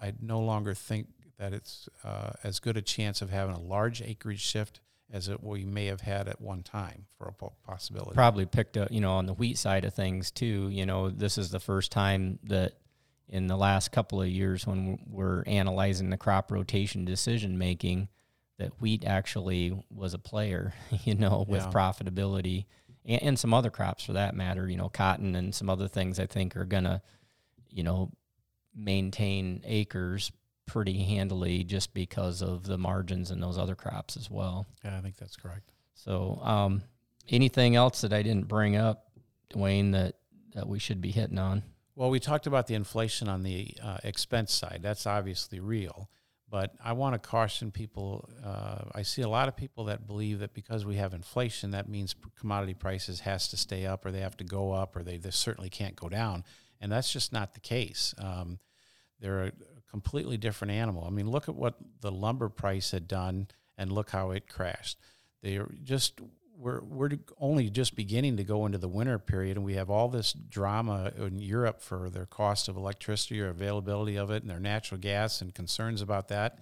I 0.00 0.12
no 0.20 0.40
longer 0.40 0.74
think 0.74 1.08
that 1.38 1.52
it's 1.52 1.88
uh, 2.04 2.32
as 2.44 2.60
good 2.60 2.76
a 2.76 2.82
chance 2.82 3.22
of 3.22 3.30
having 3.30 3.54
a 3.54 3.60
large 3.60 4.02
acreage 4.02 4.42
shift 4.42 4.80
as 5.12 5.28
it 5.28 5.42
we 5.42 5.64
may 5.64 5.86
have 5.86 6.02
had 6.02 6.28
at 6.28 6.40
one 6.40 6.62
time 6.62 7.06
for 7.18 7.28
a 7.28 7.50
possibility. 7.66 8.14
probably 8.14 8.46
picked 8.46 8.76
up, 8.76 8.92
you 8.92 9.00
know, 9.00 9.12
on 9.12 9.26
the 9.26 9.32
wheat 9.32 9.58
side 9.58 9.84
of 9.84 9.94
things 9.94 10.30
too. 10.30 10.68
You 10.70 10.86
know, 10.86 11.10
this 11.10 11.36
is 11.36 11.50
the 11.50 11.58
first 11.58 11.90
time 11.90 12.38
that 12.44 12.74
in 13.28 13.46
the 13.46 13.56
last 13.56 13.90
couple 13.90 14.20
of 14.20 14.28
years 14.28 14.66
when 14.66 14.98
we're 15.08 15.42
analyzing 15.46 16.10
the 16.10 16.16
crop 16.16 16.50
rotation 16.52 17.04
decision 17.04 17.58
making 17.58 18.08
that 18.60 18.80
wheat 18.80 19.04
actually 19.04 19.76
was 19.90 20.14
a 20.14 20.18
player, 20.18 20.72
you 21.04 21.14
know, 21.14 21.44
with 21.48 21.62
Yeah. 21.62 21.70
profitability 21.70 22.66
and, 23.04 23.22
and 23.22 23.38
some 23.38 23.52
other 23.52 23.70
crops 23.70 24.04
for 24.04 24.12
that 24.12 24.34
matter, 24.36 24.68
you 24.68 24.76
know, 24.76 24.88
cotton 24.88 25.34
and 25.34 25.54
some 25.54 25.68
other 25.68 25.88
things 25.88 26.20
I 26.20 26.26
think 26.26 26.56
are 26.56 26.64
going 26.64 26.84
to, 26.84 27.02
you 27.70 27.82
know, 27.82 28.12
maintain 28.74 29.62
acres 29.64 30.30
pretty 30.66 31.02
handily 31.02 31.64
just 31.64 31.92
because 31.94 32.42
of 32.42 32.64
the 32.64 32.78
margins 32.78 33.30
in 33.30 33.40
those 33.40 33.58
other 33.58 33.74
crops 33.74 34.16
as 34.16 34.30
well. 34.30 34.66
Yeah, 34.84 34.96
I 34.96 35.00
think 35.00 35.16
that's 35.16 35.36
correct. 35.36 35.70
So, 35.94 36.38
um, 36.42 36.82
anything 37.28 37.74
else 37.76 38.02
that 38.02 38.12
I 38.12 38.22
didn't 38.22 38.46
bring 38.48 38.76
up, 38.76 39.06
Duane, 39.50 39.90
that, 39.92 40.14
that 40.54 40.68
we 40.68 40.78
should 40.78 41.00
be 41.00 41.10
hitting 41.10 41.38
on? 41.38 41.62
Well, 41.96 42.10
we 42.10 42.20
talked 42.20 42.46
about 42.46 42.66
the 42.68 42.74
inflation 42.74 43.28
on 43.28 43.42
the 43.42 43.74
uh, 43.82 43.98
expense 44.04 44.52
side. 44.52 44.80
That's 44.82 45.06
obviously 45.06 45.58
real. 45.60 46.08
But 46.50 46.72
I 46.84 46.94
want 46.94 47.14
to 47.14 47.18
caution 47.20 47.70
people. 47.70 48.28
Uh, 48.44 48.82
I 48.92 49.02
see 49.02 49.22
a 49.22 49.28
lot 49.28 49.46
of 49.46 49.56
people 49.56 49.84
that 49.84 50.06
believe 50.06 50.40
that 50.40 50.52
because 50.52 50.84
we 50.84 50.96
have 50.96 51.14
inflation, 51.14 51.70
that 51.70 51.88
means 51.88 52.14
commodity 52.38 52.74
prices 52.74 53.20
has 53.20 53.48
to 53.48 53.56
stay 53.56 53.86
up, 53.86 54.04
or 54.04 54.10
they 54.10 54.20
have 54.20 54.36
to 54.38 54.44
go 54.44 54.72
up, 54.72 54.96
or 54.96 55.04
they, 55.04 55.16
they 55.16 55.30
certainly 55.30 55.70
can't 55.70 55.94
go 55.94 56.08
down. 56.08 56.44
And 56.80 56.90
that's 56.90 57.12
just 57.12 57.32
not 57.32 57.54
the 57.54 57.60
case. 57.60 58.14
Um, 58.18 58.58
they're 59.20 59.44
a 59.44 59.52
completely 59.90 60.36
different 60.38 60.72
animal. 60.72 61.04
I 61.06 61.10
mean, 61.10 61.30
look 61.30 61.48
at 61.48 61.54
what 61.54 61.76
the 62.00 62.10
lumber 62.10 62.48
price 62.48 62.90
had 62.90 63.06
done, 63.06 63.48
and 63.78 63.92
look 63.92 64.10
how 64.10 64.32
it 64.32 64.48
crashed. 64.48 64.98
They 65.42 65.60
just 65.84 66.20
we're 66.60 66.82
we're 66.82 67.10
only 67.40 67.70
just 67.70 67.96
beginning 67.96 68.36
to 68.36 68.44
go 68.44 68.66
into 68.66 68.78
the 68.78 68.88
winter 68.88 69.18
period, 69.18 69.56
and 69.56 69.64
we 69.64 69.74
have 69.74 69.88
all 69.88 70.08
this 70.08 70.32
drama 70.32 71.10
in 71.16 71.38
Europe 71.38 71.80
for 71.80 72.10
their 72.10 72.26
cost 72.26 72.68
of 72.68 72.76
electricity 72.76 73.40
or 73.40 73.48
availability 73.48 74.16
of 74.16 74.30
it, 74.30 74.42
and 74.42 74.50
their 74.50 74.60
natural 74.60 75.00
gas 75.00 75.40
and 75.40 75.54
concerns 75.54 76.02
about 76.02 76.28
that. 76.28 76.58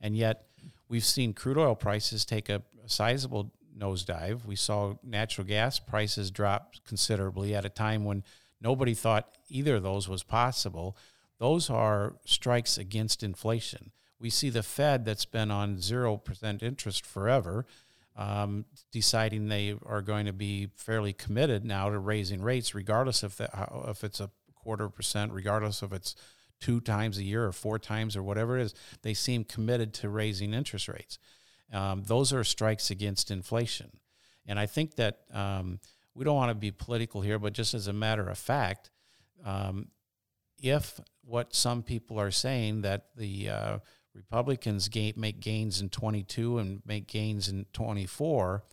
And 0.00 0.16
yet, 0.16 0.46
we've 0.88 1.04
seen 1.04 1.32
crude 1.32 1.58
oil 1.58 1.74
prices 1.74 2.24
take 2.24 2.48
a, 2.48 2.62
sizable 2.86 3.52
nosedive. 3.76 4.44
We 4.44 4.56
saw 4.56 4.94
natural 5.02 5.46
gas 5.46 5.78
prices 5.78 6.30
drop 6.30 6.74
considerably 6.86 7.54
at 7.54 7.64
a 7.64 7.70
time 7.70 8.04
when 8.04 8.24
nobody 8.60 8.94
thought 8.94 9.36
either 9.48 9.76
of 9.76 9.82
those 9.82 10.08
was 10.08 10.22
possible. 10.22 10.96
Those 11.38 11.70
are 11.70 12.14
strikes 12.24 12.78
against 12.78 13.22
inflation. 13.22 13.92
We 14.18 14.30
see 14.30 14.50
the 14.50 14.62
Fed 14.62 15.04
that's 15.04 15.26
been 15.26 15.50
on 15.50 15.80
zero 15.80 16.16
percent 16.16 16.62
interest 16.62 17.06
forever 17.06 17.66
um, 18.18 18.64
deciding 18.90 19.48
they 19.48 19.76
are 19.86 20.02
going 20.02 20.26
to 20.26 20.32
be 20.32 20.68
fairly 20.74 21.12
committed 21.12 21.64
now 21.64 21.88
to 21.88 21.98
raising 21.98 22.42
rates, 22.42 22.74
regardless 22.74 23.22
if 23.22 23.36
that 23.36 23.50
if 23.86 24.02
it's 24.02 24.18
a 24.18 24.28
quarter 24.56 24.88
percent, 24.88 25.32
regardless 25.32 25.82
if 25.84 25.92
it's 25.92 26.16
two 26.60 26.80
times 26.80 27.16
a 27.16 27.22
year 27.22 27.46
or 27.46 27.52
four 27.52 27.78
times 27.78 28.16
or 28.16 28.22
whatever 28.24 28.58
it 28.58 28.62
is, 28.62 28.74
they 29.02 29.14
seem 29.14 29.44
committed 29.44 29.94
to 29.94 30.08
raising 30.08 30.52
interest 30.52 30.88
rates. 30.88 31.20
Um, 31.72 32.02
those 32.02 32.32
are 32.32 32.42
strikes 32.42 32.90
against 32.90 33.30
inflation, 33.30 33.92
and 34.46 34.58
I 34.58 34.66
think 34.66 34.96
that 34.96 35.20
um, 35.32 35.78
we 36.12 36.24
don't 36.24 36.36
want 36.36 36.50
to 36.50 36.56
be 36.56 36.72
political 36.72 37.20
here, 37.20 37.38
but 37.38 37.52
just 37.52 37.72
as 37.72 37.86
a 37.86 37.92
matter 37.92 38.28
of 38.28 38.36
fact, 38.36 38.90
um, 39.44 39.88
if 40.60 40.98
what 41.22 41.54
some 41.54 41.84
people 41.84 42.18
are 42.18 42.32
saying 42.32 42.82
that 42.82 43.04
the 43.14 43.48
uh, 43.48 43.78
Republicans 44.14 44.88
gain, 44.88 45.14
make 45.16 45.40
gains 45.40 45.80
in 45.80 45.88
22 45.88 46.58
and 46.58 46.82
make 46.84 47.06
gains 47.06 47.48
in 47.48 47.66
24, 47.72 48.64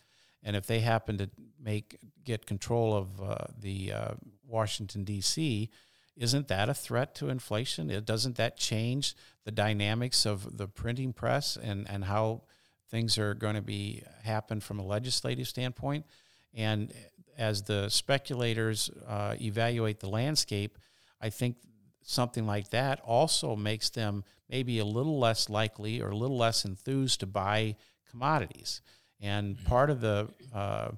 and 0.43 0.55
if 0.55 0.67
they 0.67 0.79
happen 0.79 1.17
to 1.17 1.29
make 1.59 1.97
get 2.23 2.45
control 2.45 2.95
of 2.95 3.21
uh, 3.21 3.45
the 3.59 3.91
uh, 3.91 4.11
Washington 4.47 5.03
D.C., 5.03 5.69
isn't 6.15 6.47
that 6.47 6.69
a 6.69 6.73
threat 6.73 7.13
to 7.15 7.29
inflation? 7.29 7.89
It, 7.89 8.05
doesn't 8.05 8.37
that 8.37 8.57
change 8.57 9.15
the 9.43 9.51
dynamics 9.51 10.25
of 10.25 10.57
the 10.57 10.67
printing 10.67 11.13
press 11.13 11.57
and, 11.57 11.89
and 11.89 12.05
how 12.05 12.43
things 12.89 13.17
are 13.17 13.33
going 13.33 13.55
to 13.55 13.61
be 13.61 14.03
happen 14.23 14.61
from 14.61 14.79
a 14.79 14.85
legislative 14.85 15.47
standpoint? 15.47 16.05
And 16.53 16.93
as 17.37 17.63
the 17.63 17.89
speculators 17.89 18.89
uh, 19.07 19.35
evaluate 19.41 19.99
the 19.99 20.09
landscape, 20.09 20.77
I 21.19 21.29
think 21.29 21.57
something 22.01 22.45
like 22.45 22.69
that 22.69 23.01
also 23.01 23.55
makes 23.55 23.89
them 23.89 24.23
maybe 24.49 24.79
a 24.79 24.85
little 24.85 25.19
less 25.19 25.49
likely 25.49 26.01
or 26.01 26.09
a 26.09 26.15
little 26.15 26.37
less 26.37 26.65
enthused 26.65 27.19
to 27.21 27.25
buy 27.25 27.75
commodities. 28.09 28.81
And 29.21 29.55
mm-hmm. 29.55 29.65
part 29.65 29.89
of 29.89 30.01
the 30.01 30.29
uh, 30.53 30.91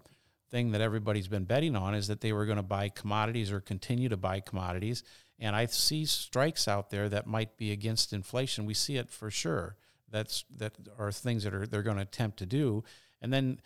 thing 0.49 0.71
that 0.71 0.81
everybody's 0.81 1.27
been 1.27 1.45
betting 1.45 1.75
on 1.75 1.93
is 1.93 2.07
that 2.07 2.21
they 2.21 2.33
were 2.33 2.45
going 2.45 2.57
to 2.57 2.63
buy 2.63 2.89
commodities 2.89 3.51
or 3.51 3.59
continue 3.59 4.09
to 4.09 4.17
buy 4.17 4.39
commodities. 4.39 5.03
And 5.39 5.55
I 5.55 5.65
see 5.67 6.05
strikes 6.05 6.67
out 6.67 6.89
there 6.89 7.09
that 7.09 7.27
might 7.27 7.57
be 7.57 7.71
against 7.71 8.13
inflation. 8.13 8.65
We 8.65 8.73
see 8.73 8.97
it 8.97 9.09
for 9.09 9.29
sure. 9.29 9.75
That's 10.09 10.45
that 10.57 10.73
are 10.97 11.11
things 11.11 11.43
that 11.43 11.53
are 11.53 11.67
they're 11.67 11.83
going 11.83 11.97
to 11.97 12.03
attempt 12.03 12.39
to 12.39 12.45
do. 12.45 12.83
And 13.21 13.31
then 13.33 13.59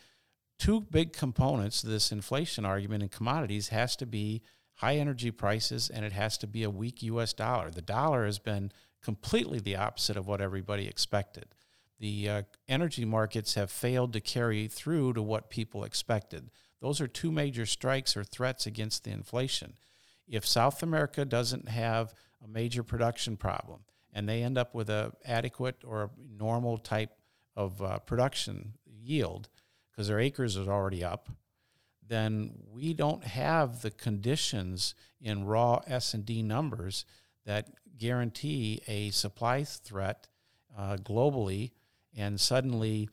two 0.58 0.80
big 0.80 1.12
components 1.12 1.80
to 1.80 1.88
this 1.88 2.12
inflation 2.12 2.64
argument 2.64 3.02
in 3.02 3.08
commodities 3.08 3.68
has 3.68 3.96
to 3.96 4.06
be 4.06 4.42
high 4.74 4.96
energy 4.96 5.30
prices 5.30 5.88
and 5.88 6.04
it 6.04 6.12
has 6.12 6.36
to 6.38 6.46
be 6.46 6.62
a 6.64 6.70
weak 6.70 7.02
US 7.02 7.32
dollar. 7.32 7.70
The 7.70 7.82
dollar 7.82 8.26
has 8.26 8.38
been 8.38 8.72
completely 9.02 9.58
the 9.58 9.76
opposite 9.76 10.16
of 10.16 10.26
what 10.26 10.40
everybody 10.40 10.86
expected. 10.86 11.46
The 11.98 12.28
uh, 12.28 12.42
energy 12.68 13.04
markets 13.04 13.54
have 13.54 13.70
failed 13.70 14.12
to 14.12 14.20
carry 14.20 14.66
through 14.68 15.12
to 15.14 15.22
what 15.22 15.50
people 15.50 15.84
expected. 15.84 16.50
Those 16.80 17.00
are 17.00 17.06
two 17.06 17.30
major 17.30 17.64
strikes 17.64 18.16
or 18.16 18.24
threats 18.24 18.66
against 18.66 19.04
the 19.04 19.10
inflation. 19.12 19.74
If 20.26 20.46
South 20.46 20.82
America 20.82 21.24
doesn't 21.24 21.68
have 21.68 22.14
a 22.44 22.48
major 22.48 22.82
production 22.82 23.36
problem 23.36 23.80
and 24.12 24.28
they 24.28 24.42
end 24.42 24.58
up 24.58 24.74
with 24.74 24.90
a 24.90 25.12
adequate 25.24 25.76
or 25.84 26.10
normal 26.36 26.78
type 26.78 27.10
of 27.54 27.80
uh, 27.80 27.98
production 28.00 28.72
yield 28.84 29.48
because 29.90 30.08
their 30.08 30.20
acres 30.20 30.56
is 30.56 30.66
already 30.66 31.04
up, 31.04 31.28
then 32.06 32.52
we 32.70 32.94
don't 32.94 33.24
have 33.24 33.82
the 33.82 33.90
conditions 33.90 34.94
in 35.20 35.44
raw 35.44 35.80
S&D 35.86 36.42
numbers 36.42 37.04
that 37.46 37.68
guarantee 37.98 38.82
a 38.86 39.10
supply 39.10 39.64
threat 39.64 40.28
uh, 40.76 40.96
globally 40.96 41.72
and 42.16 42.40
suddenly 42.40 43.08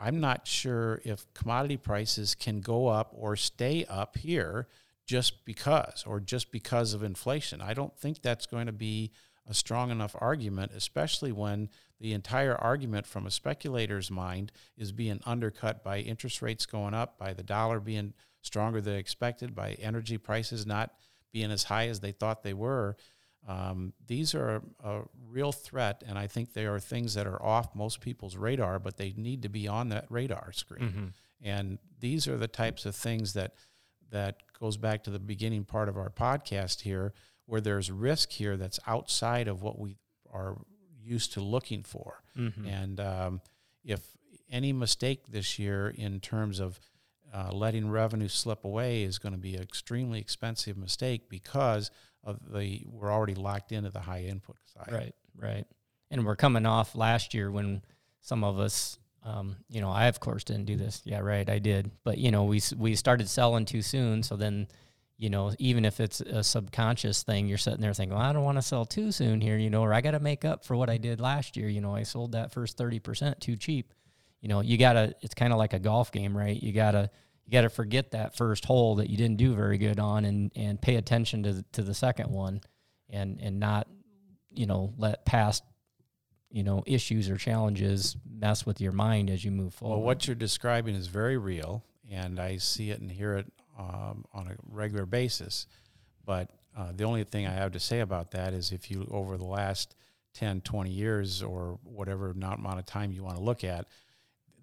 I'm 0.00 0.20
not 0.20 0.46
sure 0.46 1.00
if 1.04 1.32
commodity 1.34 1.76
prices 1.76 2.34
can 2.34 2.60
go 2.60 2.86
up 2.86 3.12
or 3.16 3.34
stay 3.34 3.84
up 3.88 4.16
here 4.16 4.68
just 5.06 5.44
because 5.44 6.04
or 6.06 6.20
just 6.20 6.52
because 6.52 6.94
of 6.94 7.02
inflation. 7.02 7.60
I 7.60 7.74
don't 7.74 7.96
think 7.98 8.22
that's 8.22 8.46
going 8.46 8.66
to 8.66 8.72
be 8.72 9.10
a 9.48 9.54
strong 9.54 9.90
enough 9.90 10.14
argument, 10.18 10.72
especially 10.74 11.32
when 11.32 11.70
the 12.00 12.12
entire 12.12 12.54
argument 12.54 13.06
from 13.06 13.26
a 13.26 13.30
speculator's 13.30 14.10
mind 14.10 14.52
is 14.76 14.92
being 14.92 15.20
undercut 15.24 15.82
by 15.82 15.98
interest 15.98 16.42
rates 16.42 16.66
going 16.66 16.94
up, 16.94 17.18
by 17.18 17.32
the 17.32 17.42
dollar 17.42 17.80
being 17.80 18.12
stronger 18.42 18.80
than 18.80 18.94
expected, 18.94 19.54
by 19.54 19.72
energy 19.80 20.18
prices 20.18 20.66
not 20.66 20.92
being 21.32 21.50
as 21.50 21.64
high 21.64 21.88
as 21.88 22.00
they 22.00 22.12
thought 22.12 22.42
they 22.42 22.54
were. 22.54 22.96
Um, 23.46 23.92
these 24.06 24.34
are 24.34 24.62
a, 24.82 25.00
real 25.30 25.52
threat, 25.52 26.02
and 26.06 26.18
I 26.18 26.26
think 26.26 26.52
they 26.52 26.66
are 26.66 26.78
things 26.78 27.14
that 27.14 27.26
are 27.26 27.42
off 27.42 27.74
most 27.74 28.00
people's 28.00 28.36
radar, 28.36 28.78
but 28.78 28.96
they 28.96 29.14
need 29.16 29.42
to 29.42 29.48
be 29.48 29.68
on 29.68 29.90
that 29.90 30.06
radar 30.08 30.52
screen. 30.52 30.88
Mm-hmm. 30.88 31.06
And 31.42 31.78
these 32.00 32.26
are 32.26 32.36
the 32.36 32.48
types 32.48 32.86
of 32.86 32.96
things 32.96 33.34
that 33.34 33.54
that 34.10 34.36
goes 34.58 34.78
back 34.78 35.04
to 35.04 35.10
the 35.10 35.18
beginning 35.18 35.64
part 35.64 35.88
of 35.88 35.98
our 35.98 36.08
podcast 36.08 36.80
here, 36.80 37.12
where 37.44 37.60
there's 37.60 37.90
risk 37.90 38.30
here 38.30 38.56
that's 38.56 38.80
outside 38.86 39.48
of 39.48 39.62
what 39.62 39.78
we 39.78 39.96
are 40.32 40.56
used 41.02 41.34
to 41.34 41.40
looking 41.40 41.82
for. 41.82 42.22
Mm-hmm. 42.36 42.66
And 42.66 43.00
um, 43.00 43.40
if 43.84 44.00
any 44.50 44.72
mistake 44.72 45.26
this 45.28 45.58
year 45.58 45.92
in 45.94 46.20
terms 46.20 46.58
of 46.58 46.80
uh, 47.32 47.50
letting 47.52 47.90
revenue 47.90 48.28
slip 48.28 48.64
away 48.64 49.02
is 49.02 49.18
going 49.18 49.34
to 49.34 49.38
be 49.38 49.54
an 49.54 49.62
extremely 49.62 50.18
expensive 50.18 50.76
mistake 50.76 51.28
because 51.28 51.90
of 52.24 52.38
the 52.52 52.82
we're 52.86 53.12
already 53.12 53.34
locked 53.34 53.72
into 53.72 53.90
the 53.90 54.00
high 54.00 54.22
input 54.22 54.56
side. 54.64 54.92
Right, 54.92 55.14
right. 55.36 55.66
And 56.10 56.24
we're 56.24 56.36
coming 56.36 56.66
off 56.66 56.94
last 56.94 57.34
year 57.34 57.50
when 57.50 57.82
some 58.20 58.44
of 58.44 58.58
us, 58.58 58.98
um, 59.24 59.56
you 59.68 59.80
know, 59.80 59.90
I 59.90 60.06
of 60.06 60.20
course 60.20 60.44
didn't 60.44 60.66
do 60.66 60.76
this. 60.76 61.02
Yeah, 61.04 61.20
right, 61.20 61.48
I 61.48 61.58
did. 61.58 61.90
But 62.04 62.18
you 62.18 62.30
know, 62.30 62.44
we 62.44 62.60
we 62.76 62.94
started 62.94 63.28
selling 63.28 63.64
too 63.64 63.82
soon, 63.82 64.22
so 64.22 64.36
then. 64.36 64.68
You 65.20 65.30
know, 65.30 65.52
even 65.58 65.84
if 65.84 65.98
it's 65.98 66.20
a 66.20 66.44
subconscious 66.44 67.24
thing, 67.24 67.48
you're 67.48 67.58
sitting 67.58 67.80
there 67.80 67.92
thinking, 67.92 68.16
well, 68.16 68.24
I 68.24 68.32
don't 68.32 68.44
want 68.44 68.56
to 68.56 68.62
sell 68.62 68.86
too 68.86 69.10
soon 69.10 69.40
here, 69.40 69.58
you 69.58 69.68
know, 69.68 69.82
or 69.82 69.92
I 69.92 70.00
got 70.00 70.12
to 70.12 70.20
make 70.20 70.44
up 70.44 70.64
for 70.64 70.76
what 70.76 70.88
I 70.88 70.96
did 70.96 71.20
last 71.20 71.56
year. 71.56 71.68
You 71.68 71.80
know, 71.80 71.92
I 71.92 72.04
sold 72.04 72.30
that 72.32 72.52
first 72.52 72.78
30% 72.78 73.40
too 73.40 73.56
cheap 73.56 73.92
you 74.40 74.48
know, 74.48 74.60
you 74.60 74.78
gotta. 74.78 75.14
It's 75.20 75.34
kind 75.34 75.52
of 75.52 75.58
like 75.58 75.72
a 75.72 75.78
golf 75.78 76.12
game, 76.12 76.36
right? 76.36 76.60
You 76.60 76.72
gotta 76.72 77.10
you 77.48 77.52
gotta 77.52 77.70
forget 77.70 78.10
that 78.10 78.36
first 78.36 78.66
hole 78.66 78.96
that 78.96 79.08
you 79.08 79.16
didn't 79.16 79.38
do 79.38 79.54
very 79.54 79.78
good 79.78 79.98
on, 79.98 80.26
and 80.26 80.52
and 80.54 80.78
pay 80.80 80.96
attention 80.96 81.42
to 81.44 81.54
the, 81.54 81.64
to 81.72 81.82
the 81.82 81.94
second 81.94 82.30
one, 82.30 82.60
and 83.08 83.40
and 83.40 83.58
not, 83.58 83.88
you 84.50 84.66
know, 84.66 84.92
let 84.98 85.24
past 85.24 85.64
you 86.50 86.62
know 86.62 86.82
issues 86.86 87.30
or 87.30 87.38
challenges 87.38 88.18
mess 88.30 88.66
with 88.66 88.82
your 88.82 88.92
mind 88.92 89.30
as 89.30 89.42
you 89.46 89.50
move 89.50 89.72
forward. 89.72 89.96
Well, 89.96 90.04
what 90.04 90.26
you're 90.26 90.36
describing 90.36 90.94
is 90.94 91.06
very 91.06 91.38
real, 91.38 91.82
and 92.10 92.38
I 92.38 92.58
see 92.58 92.90
it 92.90 93.00
and 93.00 93.10
hear 93.10 93.38
it 93.38 93.46
um, 93.78 94.26
on 94.34 94.48
a 94.48 94.56
regular 94.70 95.06
basis. 95.06 95.66
But 96.26 96.50
uh, 96.76 96.92
the 96.94 97.04
only 97.04 97.24
thing 97.24 97.46
I 97.46 97.52
have 97.52 97.72
to 97.72 97.80
say 97.80 98.00
about 98.00 98.32
that 98.32 98.52
is 98.52 98.72
if 98.72 98.90
you 98.90 99.08
over 99.10 99.38
the 99.38 99.46
last 99.46 99.96
10, 100.34 100.60
20 100.60 100.90
years 100.90 101.42
or 101.42 101.78
whatever 101.82 102.28
amount 102.28 102.78
of 102.78 102.84
time 102.84 103.10
you 103.10 103.22
want 103.22 103.38
to 103.38 103.42
look 103.42 103.64
at, 103.64 103.86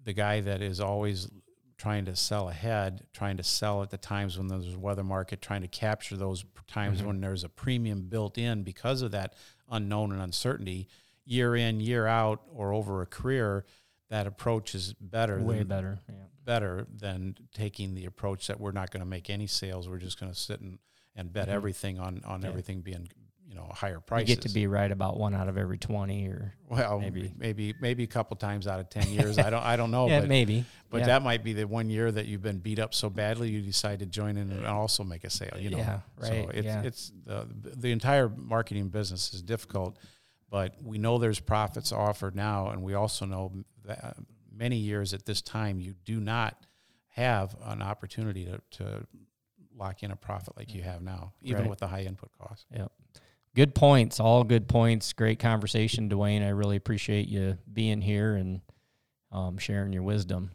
the 0.04 0.12
guy 0.12 0.40
that 0.40 0.62
is 0.62 0.80
always 0.80 1.28
trying 1.78 2.04
to 2.06 2.16
sell 2.16 2.48
ahead, 2.48 3.06
trying 3.12 3.36
to 3.36 3.42
sell 3.42 3.82
at 3.82 3.90
the 3.90 3.98
times 3.98 4.38
when 4.38 4.48
there's 4.48 4.74
a 4.74 4.78
weather 4.78 5.04
market, 5.04 5.42
trying 5.42 5.62
to 5.62 5.68
capture 5.68 6.16
those 6.16 6.44
times 6.66 6.98
mm-hmm. 6.98 7.08
when 7.08 7.20
there's 7.20 7.44
a 7.44 7.48
premium 7.48 8.02
built 8.08 8.38
in 8.38 8.62
because 8.62 9.02
of 9.02 9.10
that 9.10 9.34
unknown 9.70 10.12
and 10.12 10.22
uncertainty, 10.22 10.88
year 11.24 11.54
in, 11.54 11.80
year 11.80 12.06
out, 12.06 12.42
or 12.54 12.72
over 12.72 13.02
a 13.02 13.06
career, 13.06 13.64
that 14.08 14.26
approach 14.26 14.74
is 14.74 14.94
better. 14.94 15.38
Way 15.42 15.58
than, 15.58 15.66
better. 15.66 15.98
Yeah. 16.08 16.14
Better 16.44 16.86
than 16.94 17.36
taking 17.52 17.94
the 17.94 18.06
approach 18.06 18.46
that 18.46 18.60
we're 18.60 18.72
not 18.72 18.90
going 18.90 19.00
to 19.00 19.06
make 19.06 19.28
any 19.28 19.46
sales. 19.46 19.88
We're 19.88 19.98
just 19.98 20.18
going 20.18 20.32
to 20.32 20.38
sit 20.38 20.60
and, 20.60 20.78
and 21.14 21.32
bet 21.32 21.48
Mhm. 21.48 21.52
everything 21.52 21.98
on 21.98 22.22
on 22.24 22.42
Yeah. 22.42 22.48
everything 22.48 22.80
being 22.82 23.08
know 23.56 23.70
higher 23.74 24.00
You 24.18 24.24
get 24.24 24.42
to 24.42 24.48
be 24.48 24.66
right 24.66 24.90
about 24.90 25.18
one 25.18 25.34
out 25.34 25.48
of 25.48 25.56
every 25.58 25.78
20 25.78 26.26
or 26.28 26.54
well, 26.68 27.00
maybe. 27.00 27.32
maybe 27.36 27.74
maybe 27.80 28.04
a 28.04 28.06
couple 28.06 28.36
times 28.36 28.66
out 28.66 28.78
of 28.80 28.88
ten 28.90 29.08
years. 29.10 29.38
I 29.38 29.50
don't 29.50 29.62
I 29.62 29.76
don't 29.76 29.90
know. 29.90 30.08
yeah, 30.08 30.20
but 30.20 30.28
maybe. 30.28 30.64
but 30.90 30.98
yeah. 31.00 31.06
that 31.06 31.22
might 31.22 31.42
be 31.42 31.52
the 31.52 31.66
one 31.66 31.88
year 31.90 32.10
that 32.12 32.26
you've 32.26 32.42
been 32.42 32.58
beat 32.58 32.78
up 32.78 32.94
so 32.94 33.10
badly 33.10 33.50
you 33.50 33.60
decide 33.62 33.98
to 34.00 34.06
join 34.06 34.36
in 34.36 34.50
and 34.50 34.66
also 34.66 35.02
make 35.04 35.24
a 35.24 35.30
sale. 35.30 35.56
You 35.58 35.70
know. 35.70 35.78
Yeah, 35.78 36.00
right, 36.18 36.28
So 36.28 36.50
it's 36.52 36.66
yeah. 36.66 36.82
it's 36.82 37.12
the 37.24 37.46
the 37.62 37.90
entire 37.90 38.28
marketing 38.28 38.88
business 38.88 39.32
is 39.34 39.42
difficult, 39.42 39.98
but 40.50 40.76
we 40.82 40.98
know 40.98 41.18
there's 41.18 41.40
profits 41.40 41.92
offered 41.92 42.34
now, 42.36 42.68
and 42.70 42.82
we 42.82 42.94
also 42.94 43.24
know 43.26 43.52
that 43.84 44.16
many 44.52 44.76
years 44.76 45.12
at 45.14 45.26
this 45.26 45.42
time 45.42 45.80
you 45.80 45.94
do 46.04 46.20
not 46.20 46.56
have 47.10 47.54
an 47.64 47.80
opportunity 47.82 48.44
to, 48.44 48.60
to 48.70 49.06
lock 49.74 50.02
in 50.02 50.10
a 50.10 50.16
profit 50.16 50.56
like 50.56 50.74
you 50.74 50.82
have 50.82 51.02
now, 51.02 51.32
even 51.42 51.62
Right. 51.62 51.70
with 51.70 51.78
the 51.78 51.86
high 51.86 52.02
input 52.02 52.30
costs. 52.38 52.66
Good 53.56 53.74
points, 53.74 54.20
all 54.20 54.44
good 54.44 54.68
points. 54.68 55.14
Great 55.14 55.38
conversation, 55.38 56.08
Duane. 56.08 56.42
I 56.42 56.50
really 56.50 56.76
appreciate 56.76 57.26
you 57.26 57.56
being 57.72 58.02
here 58.02 58.34
and 58.34 58.60
um, 59.32 59.56
sharing 59.56 59.94
your 59.94 60.02
wisdom. 60.02 60.50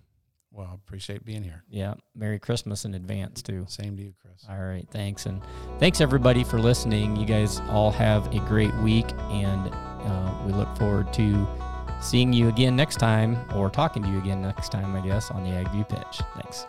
Well, 0.51 0.67
I 0.71 0.75
appreciate 0.75 1.25
being 1.25 1.41
here. 1.41 1.63
Yeah, 1.67 1.95
Merry 2.13 2.37
Christmas 2.37 2.85
in 2.85 2.93
advance 2.93 3.41
too. 3.41 3.65
Same 3.67 3.97
to 3.97 4.03
you, 4.03 4.13
Chris. 4.21 4.45
All 4.47 4.63
right, 4.63 4.87
thanks, 4.91 5.25
and 5.25 5.41
thanks 5.79 5.99
everybody 5.99 6.43
for 6.43 6.59
listening. 6.59 7.15
You 7.15 7.25
guys 7.25 7.59
all 7.69 7.89
have 7.89 8.27
a 8.35 8.39
great 8.41 8.73
week, 8.75 9.09
and 9.31 9.69
uh, 9.73 10.43
we 10.45 10.53
look 10.53 10.77
forward 10.77 11.11
to 11.13 11.47
seeing 12.01 12.31
you 12.31 12.49
again 12.49 12.75
next 12.75 12.97
time, 12.97 13.35
or 13.55 13.71
talking 13.71 14.03
to 14.03 14.09
you 14.09 14.19
again 14.19 14.43
next 14.43 14.71
time, 14.71 14.95
I 14.95 15.01
guess, 15.01 15.31
on 15.31 15.43
the 15.43 15.49
Ag 15.49 15.71
View 15.71 15.85
Pitch. 15.85 16.21
Thanks. 16.35 16.65